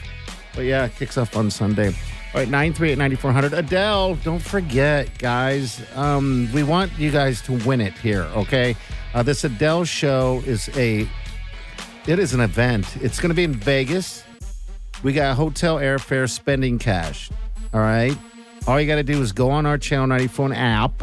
but 0.54 0.62
yeah 0.64 0.86
it 0.86 0.96
kicks 0.96 1.16
off 1.18 1.36
on 1.36 1.50
sunday. 1.50 1.88
All 2.34 2.40
right 2.40 2.48
938-9400 2.48 3.52
adele 3.52 4.14
don't 4.16 4.40
forget 4.42 5.18
guys 5.18 5.82
um, 5.96 6.48
we 6.54 6.62
want 6.62 6.90
you 6.98 7.10
guys 7.10 7.42
to 7.42 7.52
win 7.66 7.80
it 7.80 7.92
here 7.94 8.22
okay? 8.34 8.74
Uh, 9.14 9.22
this 9.22 9.44
adele 9.44 9.84
show 9.84 10.42
is 10.46 10.70
a 10.76 11.06
it 12.06 12.18
is 12.18 12.34
an 12.34 12.40
event. 12.40 12.96
It's 12.96 13.20
going 13.20 13.28
to 13.28 13.34
be 13.34 13.44
in 13.44 13.52
vegas. 13.52 14.24
We 15.04 15.12
got 15.12 15.36
hotel 15.36 15.76
airfare 15.76 16.28
spending 16.28 16.78
cash 16.78 17.30
all 17.74 17.80
right? 17.80 18.16
All 18.66 18.80
you 18.80 18.86
got 18.86 18.96
to 18.96 19.02
do 19.02 19.20
is 19.20 19.32
go 19.32 19.50
on 19.50 19.66
our 19.66 19.78
channel 19.78 20.06
94 20.06 20.52
app. 20.54 21.02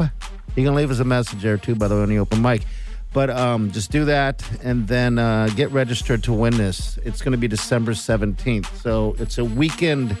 You 0.56 0.64
can 0.64 0.74
leave 0.74 0.90
us 0.90 0.98
a 0.98 1.04
message 1.04 1.42
there 1.42 1.56
too 1.58 1.74
by 1.74 1.88
the 1.88 1.94
way 1.94 2.02
on 2.02 2.08
the 2.08 2.18
open 2.18 2.42
mic 2.42 2.62
but 3.12 3.30
um, 3.30 3.70
just 3.70 3.90
do 3.90 4.04
that 4.04 4.42
and 4.62 4.86
then 4.88 5.18
uh, 5.18 5.48
get 5.56 5.70
registered 5.72 6.22
to 6.24 6.32
win 6.32 6.56
this. 6.56 6.98
It's 7.04 7.20
going 7.22 7.32
to 7.32 7.38
be 7.38 7.48
december 7.48 7.92
17th 7.92 8.66
so 8.82 9.16
it's 9.18 9.38
a 9.38 9.44
weekend 9.44 10.18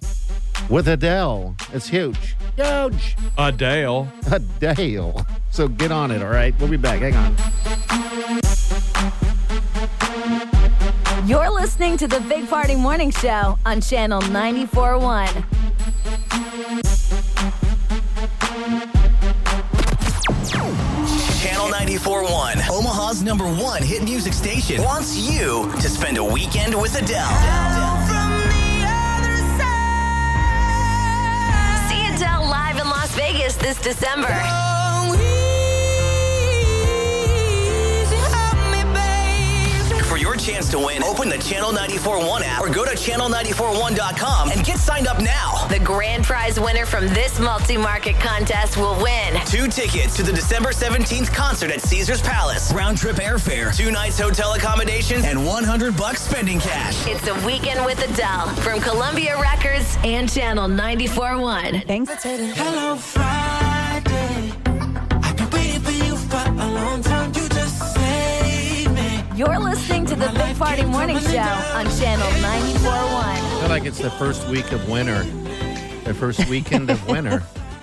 with 0.68 0.88
adele. 0.88 1.56
It's 1.72 1.88
huge. 1.88 2.36
Huge. 2.56 3.16
Adele. 3.38 4.08
adele. 4.30 5.26
So 5.50 5.68
get 5.68 5.90
on 5.92 6.10
it 6.10 6.22
all 6.22 6.30
right? 6.30 6.54
We'll 6.58 6.68
be 6.68 6.76
back. 6.76 7.00
Hang 7.00 7.16
on. 7.16 7.36
You're 11.26 11.50
listening 11.50 11.96
to 11.98 12.08
the 12.08 12.20
Big 12.28 12.48
Party 12.48 12.74
Morning 12.74 13.10
Show 13.10 13.58
on 13.64 13.80
Channel 13.80 14.20
94.1. 14.22 15.59
94.1, 23.10 23.12
Omaha's 23.12 23.22
number 23.22 23.62
one 23.62 23.82
hit 23.82 24.02
music 24.04 24.32
station, 24.32 24.82
wants 24.82 25.16
you 25.16 25.70
to 25.80 25.88
spend 25.88 26.16
a 26.18 26.24
weekend 26.24 26.80
with 26.80 26.94
Adele. 26.96 27.28
See 31.88 32.06
Adele 32.06 32.48
live 32.48 32.78
in 32.78 32.88
Las 32.88 33.14
Vegas 33.16 33.56
this 33.56 33.80
December. 33.80 34.69
Chance 40.44 40.68
to 40.70 40.78
win, 40.78 41.02
open 41.02 41.28
the 41.28 41.38
Channel 41.38 41.70
94.1 41.72 42.42
app 42.42 42.60
or 42.60 42.68
go 42.70 42.84
to 42.84 42.92
channel941.com 42.92 44.50
and 44.50 44.64
get 44.64 44.78
signed 44.78 45.06
up 45.06 45.20
now. 45.20 45.66
The 45.68 45.78
grand 45.80 46.24
prize 46.24 46.58
winner 46.58 46.86
from 46.86 47.06
this 47.08 47.38
multi-market 47.38 48.16
contest 48.16 48.76
will 48.76 49.00
win 49.02 49.38
Two 49.46 49.68
tickets 49.68 50.16
to 50.16 50.22
the 50.22 50.32
December 50.32 50.70
17th 50.70 51.32
concert 51.34 51.70
at 51.70 51.80
Caesars 51.82 52.22
Palace. 52.22 52.72
Round 52.72 52.96
trip 52.96 53.16
airfare, 53.16 53.76
two 53.76 53.90
nights 53.90 54.18
hotel 54.18 54.54
accommodations, 54.54 55.24
and 55.24 55.44
100 55.44 55.96
bucks 55.96 56.22
spending 56.22 56.60
cash. 56.60 57.06
It's 57.06 57.26
a 57.26 57.34
weekend 57.46 57.84
with 57.84 58.02
Adele 58.08 58.48
from 58.56 58.80
Columbia 58.80 59.40
Records 59.40 59.98
and 60.04 60.30
Channel 60.30 60.68
94.1. 60.68 61.86
Thanks. 61.86 62.10
Hello 62.22 62.96
Friday. 62.96 64.52
I've 65.22 65.36
been 65.36 65.50
waiting 65.50 65.80
for 65.80 65.90
you 65.90 66.16
for 66.16 66.36
a 66.48 66.70
long 66.72 67.02
time. 67.02 67.32
You 67.34 67.48
just 67.48 67.94
saved 67.94 68.92
me. 68.94 69.22
You're 69.36 69.58
listening 69.58 69.69
to 69.69 69.69
the 70.34 70.44
Big 70.44 70.56
Party 70.56 70.84
Morning 70.84 71.18
Show 71.18 71.38
on 71.38 71.86
Channel 71.98 72.26
94.1. 72.26 72.44
I 72.44 73.60
feel 73.60 73.68
like 73.68 73.84
it's 73.84 73.98
the 73.98 74.10
first 74.10 74.46
week 74.48 74.70
of 74.72 74.88
winter, 74.88 75.24
the 76.04 76.14
first 76.14 76.46
weekend 76.48 76.90
of 76.90 77.04
winter. 77.08 77.42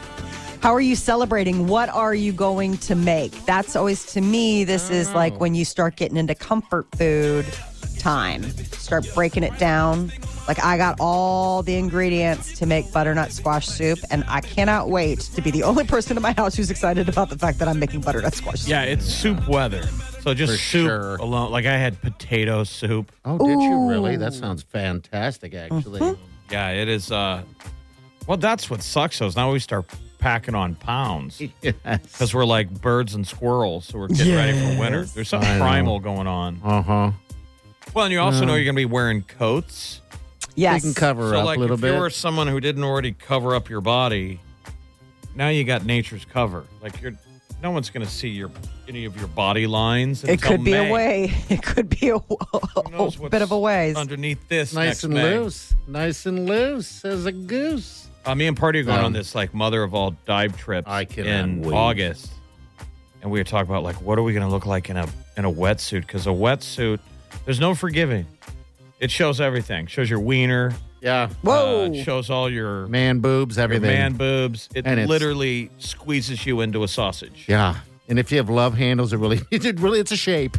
How 0.62 0.74
are 0.74 0.82
you 0.82 0.96
celebrating? 0.96 1.68
What 1.68 1.90
are 1.90 2.14
you 2.14 2.32
going 2.32 2.78
to 2.78 2.96
make? 2.96 3.32
That's 3.46 3.76
always 3.76 4.06
to 4.14 4.22
me, 4.22 4.64
this 4.64 4.90
is 4.90 5.14
like 5.14 5.34
oh. 5.34 5.38
when 5.38 5.56
you 5.56 5.66
start 5.66 5.98
getting 5.98 6.18
into 6.18 6.36
comfort 6.36 6.88
food 6.96 7.46
time. 7.98 8.44
Start 8.44 9.06
breaking 9.14 9.44
it 9.44 9.58
down. 9.58 10.12
Like 10.48 10.64
I 10.64 10.78
got 10.78 10.98
all 11.00 11.64
the 11.64 11.76
ingredients 11.76 12.58
to 12.60 12.66
make 12.66 12.92
butternut 12.94 13.32
squash 13.32 13.68
soup, 13.68 14.00
and 14.10 14.24
I 14.28 14.40
cannot 14.42 14.90
wait 14.90 15.20
to 15.20 15.42
be 15.42 15.52
the 15.52 15.64
only 15.64 15.86
person 15.86 16.16
in 16.16 16.24
my 16.24 16.34
house 16.34 16.56
who's 16.56 16.72
excited 16.72 17.10
about 17.10 17.30
the 17.30 17.38
fact 17.38 17.60
that 17.60 17.68
I'm 17.68 17.80
making 17.80 18.02
butternut 18.02 18.36
squash 18.36 18.62
soup. 18.62 18.70
Yeah, 18.70 18.84
it's 18.84 19.06
soup 19.06 19.48
weather. 19.48 19.88
So 20.28 20.34
just 20.34 20.52
For 20.52 20.60
soup 20.60 20.88
sure. 20.88 21.16
alone. 21.16 21.52
Like 21.52 21.66
I 21.66 21.78
had 21.78 22.02
potato 22.02 22.66
soup. 22.66 23.13
Oh, 23.24 23.38
did 23.38 23.62
you 23.62 23.88
really? 23.88 24.18
That 24.18 24.34
sounds 24.34 24.62
fantastic, 24.62 25.54
actually. 25.54 26.18
Yeah, 26.52 26.72
it 26.72 26.90
is. 26.90 27.13
uh 27.13 27.44
Well, 28.28 28.36
that's 28.36 28.70
what 28.70 28.84
sucks. 28.84 29.20
Though, 29.20 29.28
is 29.28 29.38
now 29.38 29.54
we 29.54 29.60
start 29.60 29.86
packing 30.20 30.54
on 30.54 30.76
pounds 30.76 31.42
Yes. 31.62 31.78
because 31.86 32.34
we're 32.34 32.44
like 32.44 32.70
birds 32.82 33.16
and 33.16 33.26
squirrels. 33.26 33.86
So 33.86 34.00
we're 34.00 34.10
getting 34.10 34.36
ready 34.36 34.60
for 34.60 34.78
winter. 34.82 35.06
There's 35.06 35.30
something 35.30 35.50
I 35.50 35.60
know. 35.60 35.63
primal 35.63 36.00
going 36.02 36.28
on. 36.28 36.60
Uh 36.62 36.82
huh. 36.82 37.12
Well, 37.94 38.04
and 38.04 38.12
you 38.12 38.20
also 38.20 38.44
know 38.44 38.56
you're 38.56 38.66
going 38.66 38.76
to 38.76 38.82
be 38.82 38.86
wearing 38.86 39.22
coats. 39.22 40.02
Yes. 40.56 40.84
You 40.84 40.92
can 40.92 40.94
cover 41.00 41.30
so, 41.30 41.38
up 41.40 41.46
like, 41.46 41.58
a 41.58 41.62
little 41.62 41.76
if 41.76 41.82
bit. 41.82 41.94
you 41.94 42.02
were 42.02 42.10
someone 42.10 42.48
who 42.48 42.60
didn't 42.60 42.84
already 42.84 43.13
cover 43.13 43.56
up 43.56 43.70
your 43.70 43.80
body, 43.80 44.42
now 45.36 45.48
you 45.48 45.63
got 45.63 45.86
nature's 45.86 46.26
cover. 46.26 46.66
Like 46.82 47.02
you're, 47.02 47.13
no 47.62 47.72
one's 47.72 47.89
going 47.89 48.06
to 48.06 48.12
see 48.12 48.30
your 48.30 48.50
any 48.88 49.06
of 49.06 49.17
your 49.17 49.28
body 49.28 49.67
lines. 49.67 50.24
It 50.24 50.41
could 50.41 50.63
be 50.63 50.72
May. 50.72 50.89
a 50.89 50.93
way. 50.93 51.34
It 51.50 51.62
could 51.63 51.89
be 51.89 52.10
a, 52.10 52.17
Who 52.20 53.30
bit 53.30 53.41
of 53.41 53.52
a 53.52 53.60
ways. 53.60 53.96
underneath 53.98 54.48
this. 54.48 54.74
nice 54.74 54.86
next 54.88 55.04
and 55.06 55.13
May. 55.13 55.38
loose. 55.39 55.76
Nice 55.88 56.26
and 56.26 56.46
loose 56.48 57.04
as 57.06 57.26
a 57.26 57.32
goose. 57.32 58.08
Uh, 58.26 58.36
me 58.36 58.48
and 58.48 58.58
Party 58.58 58.80
are 58.80 58.84
going 58.84 59.00
Um, 59.00 59.06
on 59.06 59.13
this 59.13 59.34
like 59.36 59.54
mother 59.54 59.84
of 59.84 59.93
all 59.93 60.12
dive 60.26 60.58
trips 60.58 60.88
I 60.88 61.08
in 61.15 61.62
wait. 61.62 61.74
August, 61.74 62.32
and 63.22 63.32
we 63.32 63.39
were 63.39 63.43
talking 63.46 63.70
about 63.70 63.84
like 63.84 64.02
what 64.02 64.17
are 64.20 64.24
we 64.24 64.34
going 64.34 64.46
to 64.46 64.52
look 64.52 64.65
like 64.65 64.89
in 64.89 64.98
a 64.98 65.08
in 65.38 65.46
a 65.46 65.52
wetsuit? 65.52 66.02
Because 66.02 66.28
a 66.28 66.32
wetsuit, 66.32 67.00
there's 67.46 67.60
no 67.60 67.74
forgiving. 67.74 68.26
It 69.00 69.12
shows 69.12 69.39
everything. 69.39 69.88
Shows 69.88 70.10
your 70.10 70.20
wiener. 70.20 70.74
Yeah. 71.08 71.30
Whoa. 71.41 71.86
Uh, 71.89 72.04
shows 72.04 72.30
all 72.30 72.50
your, 72.50 72.86
Man 72.88 73.20
boobs, 73.20 73.58
everything. 73.58 73.88
man 73.89 74.13
boobs. 74.15 74.67
It 74.76 74.86
And 74.86 75.00
it's- 75.00 75.08
literally 75.10 75.70
squeezes 75.78 76.46
you 76.46 76.60
into 76.60 76.84
a 76.84 76.88
sausage. 76.89 77.46
Yeah. 77.48 77.76
And 78.10 78.20
if 78.20 78.30
you 78.32 78.38
have 78.39 78.50
love 78.50 78.76
handles, 78.76 79.13
it 79.13 79.17
really, 79.17 79.39
it 79.52 79.80
really, 79.80 80.00
it's 80.02 80.12
a 80.12 80.17
shape. 80.17 80.58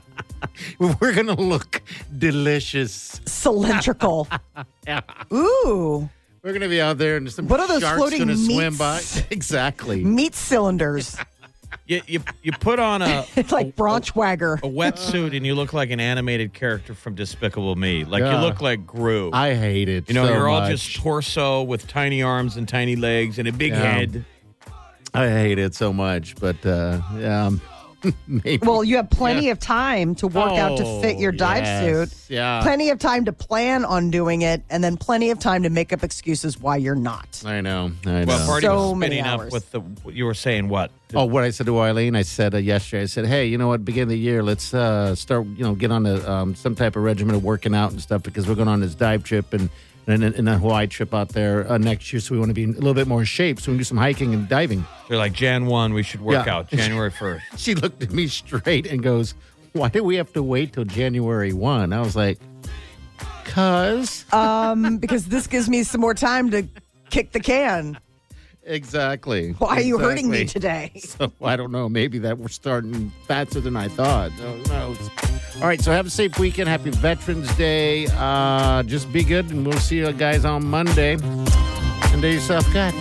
We're 0.78 1.12
gonna 1.14 1.34
look 1.36 1.82
delicious. 2.18 3.20
Cylindrical. 3.26 4.28
Yeah. 4.86 5.00
Ooh. 5.32 6.08
We're 6.42 6.52
gonna 6.52 6.68
be 6.68 6.80
out 6.80 6.96
there 6.98 7.16
and 7.16 7.30
some 7.32 7.48
What 7.48 7.58
are 7.58 7.66
those 7.66 7.80
sharks 7.82 7.98
floating 7.98 8.18
gonna 8.20 8.36
swim 8.36 8.76
by. 8.76 8.96
meats? 8.98 9.22
Exactly. 9.30 10.04
Meat 10.04 10.34
cylinders. 10.36 11.16
You, 11.88 12.02
you 12.06 12.20
you 12.42 12.52
put 12.52 12.80
on 12.80 13.00
a 13.00 13.24
It's 13.36 13.52
like 13.52 13.76
Braunschweiger. 13.76 14.58
a 14.58 14.62
wetsuit 14.68 15.36
and 15.36 15.46
you 15.46 15.54
look 15.54 15.72
like 15.72 15.90
an 15.90 16.00
animated 16.00 16.52
character 16.52 16.94
from 16.94 17.14
Despicable 17.14 17.76
Me. 17.76 18.04
Like 18.04 18.22
Yeah. 18.22 18.34
you 18.40 18.44
look 18.44 18.60
like 18.60 18.84
Gru. 18.86 19.30
I 19.32 19.54
hate 19.54 19.88
it. 19.88 20.08
You 20.08 20.14
know, 20.14 20.26
so 20.26 20.32
you're 20.32 20.48
all 20.48 20.60
much. 20.62 20.70
just 20.72 20.96
torso 20.96 21.62
with 21.62 21.86
tiny 21.86 22.22
arms 22.22 22.56
and 22.56 22.68
tiny 22.68 22.96
legs 22.96 23.38
and 23.38 23.46
a 23.46 23.52
big 23.52 23.70
Yeah. 23.72 23.80
head. 23.92 24.24
I 25.14 25.28
hate 25.28 25.58
it 25.58 25.74
so 25.74 25.92
much, 25.92 26.34
but 26.36 26.56
uh, 26.66 27.00
yeah, 27.16 27.50
maybe. 28.26 28.58
Well, 28.66 28.82
you 28.84 28.96
have 28.96 29.10
plenty 29.10 29.50
of 29.50 29.58
time 29.58 30.14
to 30.16 30.26
work 30.28 30.52
out 30.52 30.78
to 30.78 31.00
fit 31.00 31.18
your 31.18 31.32
Oh, 31.32 31.36
dive 31.36 31.64
yes. 31.64 32.10
suit. 32.12 32.30
Yeah. 32.30 32.60
Plenty 32.62 32.90
of 32.90 32.98
time 32.98 33.24
to 33.26 33.32
plan 33.32 33.84
on 33.84 34.10
doing 34.10 34.42
it, 34.42 34.62
and 34.70 34.82
then 34.82 34.96
plenty 34.96 35.30
of 35.30 35.38
time 35.38 35.62
to 35.64 35.70
make 35.70 35.92
up 35.92 36.02
excuses 36.02 36.58
why 36.58 36.76
you're 36.76 36.94
not. 36.94 37.42
I 37.44 37.60
know. 37.60 37.92
I 38.06 38.24
know. 38.24 38.24
Well, 38.26 38.46
Party 38.46 38.66
So 38.66 38.90
was 38.90 38.98
many 38.98 39.16
spinning 39.20 39.40
up 39.46 39.52
with 39.52 39.70
the. 39.70 39.82
You 40.10 40.24
were 40.26 40.34
saying 40.34 40.68
what? 40.68 40.90
Oh, 41.14 41.24
what 41.24 41.44
I 41.44 41.50
said 41.50 41.66
to 41.66 41.78
Eileen, 41.80 42.16
I 42.16 42.22
said 42.22 42.54
uh, 42.54 42.58
yesterday. 42.58 43.02
I 43.02 43.06
said, 43.06 43.26
"Hey, 43.26 43.46
you 43.46 43.58
know 43.58 43.68
what? 43.68 43.84
Beginning 43.84 44.04
of 44.04 44.08
the 44.10 44.18
year, 44.18 44.42
let's 44.42 44.74
uh, 44.74 45.14
start. 45.14 45.46
You 45.46 45.64
know, 45.64 45.74
get 45.74 45.92
on 45.92 46.04
a, 46.04 46.28
um, 46.28 46.54
some 46.54 46.74
type 46.74 46.96
of 46.96 47.02
regimen 47.04 47.36
of 47.36 47.44
working 47.44 47.74
out 47.74 47.92
and 47.92 48.00
stuff 48.00 48.22
because 48.24 48.48
we're 48.48 48.56
going 48.56 48.68
on 48.68 48.80
this 48.80 48.94
dive 48.94 49.22
trip 49.22 49.52
and 49.52 49.70
and, 50.06 50.22
and 50.22 50.48
a 50.48 50.58
Hawaii 50.58 50.86
trip 50.86 51.12
out 51.14 51.30
there 51.30 51.70
uh, 51.70 51.78
next 51.78 52.12
year. 52.12 52.20
So 52.20 52.34
we 52.34 52.38
want 52.38 52.50
to 52.50 52.54
be 52.54 52.62
in 52.64 52.70
a 52.70 52.74
little 52.74 52.94
bit 52.94 53.08
more 53.08 53.24
shape. 53.24 53.60
So 53.60 53.70
we 53.70 53.74
can 53.74 53.78
do 53.78 53.84
some 53.84 53.98
hiking 53.98 54.34
and 54.34 54.48
diving." 54.48 54.84
They're 55.08 55.18
like 55.18 55.32
Jan 55.32 55.66
one. 55.66 55.92
We 55.94 56.02
should 56.02 56.20
work 56.20 56.46
Yeah. 56.46 56.54
out 56.54 56.68
January 56.70 57.10
first. 57.10 57.44
She 57.56 57.74
looked 57.74 58.02
at 58.02 58.10
me 58.12 58.26
straight 58.28 58.86
and 58.86 59.02
goes, 59.02 59.34
"Why 59.72 59.88
do 59.88 60.02
we 60.04 60.16
have 60.16 60.32
to 60.34 60.42
wait 60.42 60.72
till 60.72 60.84
January 60.84 61.52
one?" 61.52 61.92
I 61.92 62.00
was 62.00 62.14
like, 62.16 62.38
"Cause 63.44 64.24
Um, 64.32 64.98
because 64.98 65.26
this 65.26 65.46
gives 65.46 65.68
me 65.68 65.82
some 65.82 66.00
more 66.00 66.14
time 66.14 66.50
to 66.50 66.66
kick 67.10 67.32
the 67.32 67.40
can. 67.40 67.98
Exactly. 68.66 69.52
Why 69.52 69.76
are 69.76 69.80
you 69.80 69.98
hurting 69.98 70.30
me 70.30 70.44
today? 70.44 70.92
So 71.06 71.32
I 71.42 71.56
don't 71.56 71.72
know. 71.72 71.88
Maybe 71.88 72.18
that 72.20 72.38
we're 72.38 72.48
starting 72.48 73.10
faster 73.26 73.60
than 73.60 73.76
I 73.76 73.88
thought. 73.88 74.32
Who 74.32 74.62
knows? 74.72 74.98
All 75.56 75.68
right. 75.68 75.80
So 75.80 75.92
have 75.92 76.06
a 76.06 76.10
safe 76.10 76.38
weekend. 76.38 76.68
Happy 76.68 76.90
Veterans 76.90 77.54
Day. 77.56 78.06
Uh, 78.12 78.82
just 78.82 79.10
be 79.12 79.22
good, 79.24 79.50
and 79.50 79.66
we'll 79.66 79.78
see 79.78 79.98
you 79.98 80.12
guys 80.12 80.44
on 80.44 80.66
Monday. 80.66 81.16
And 81.22 82.22
do 82.22 82.28
yourself 82.28 82.70
good. 82.72 82.94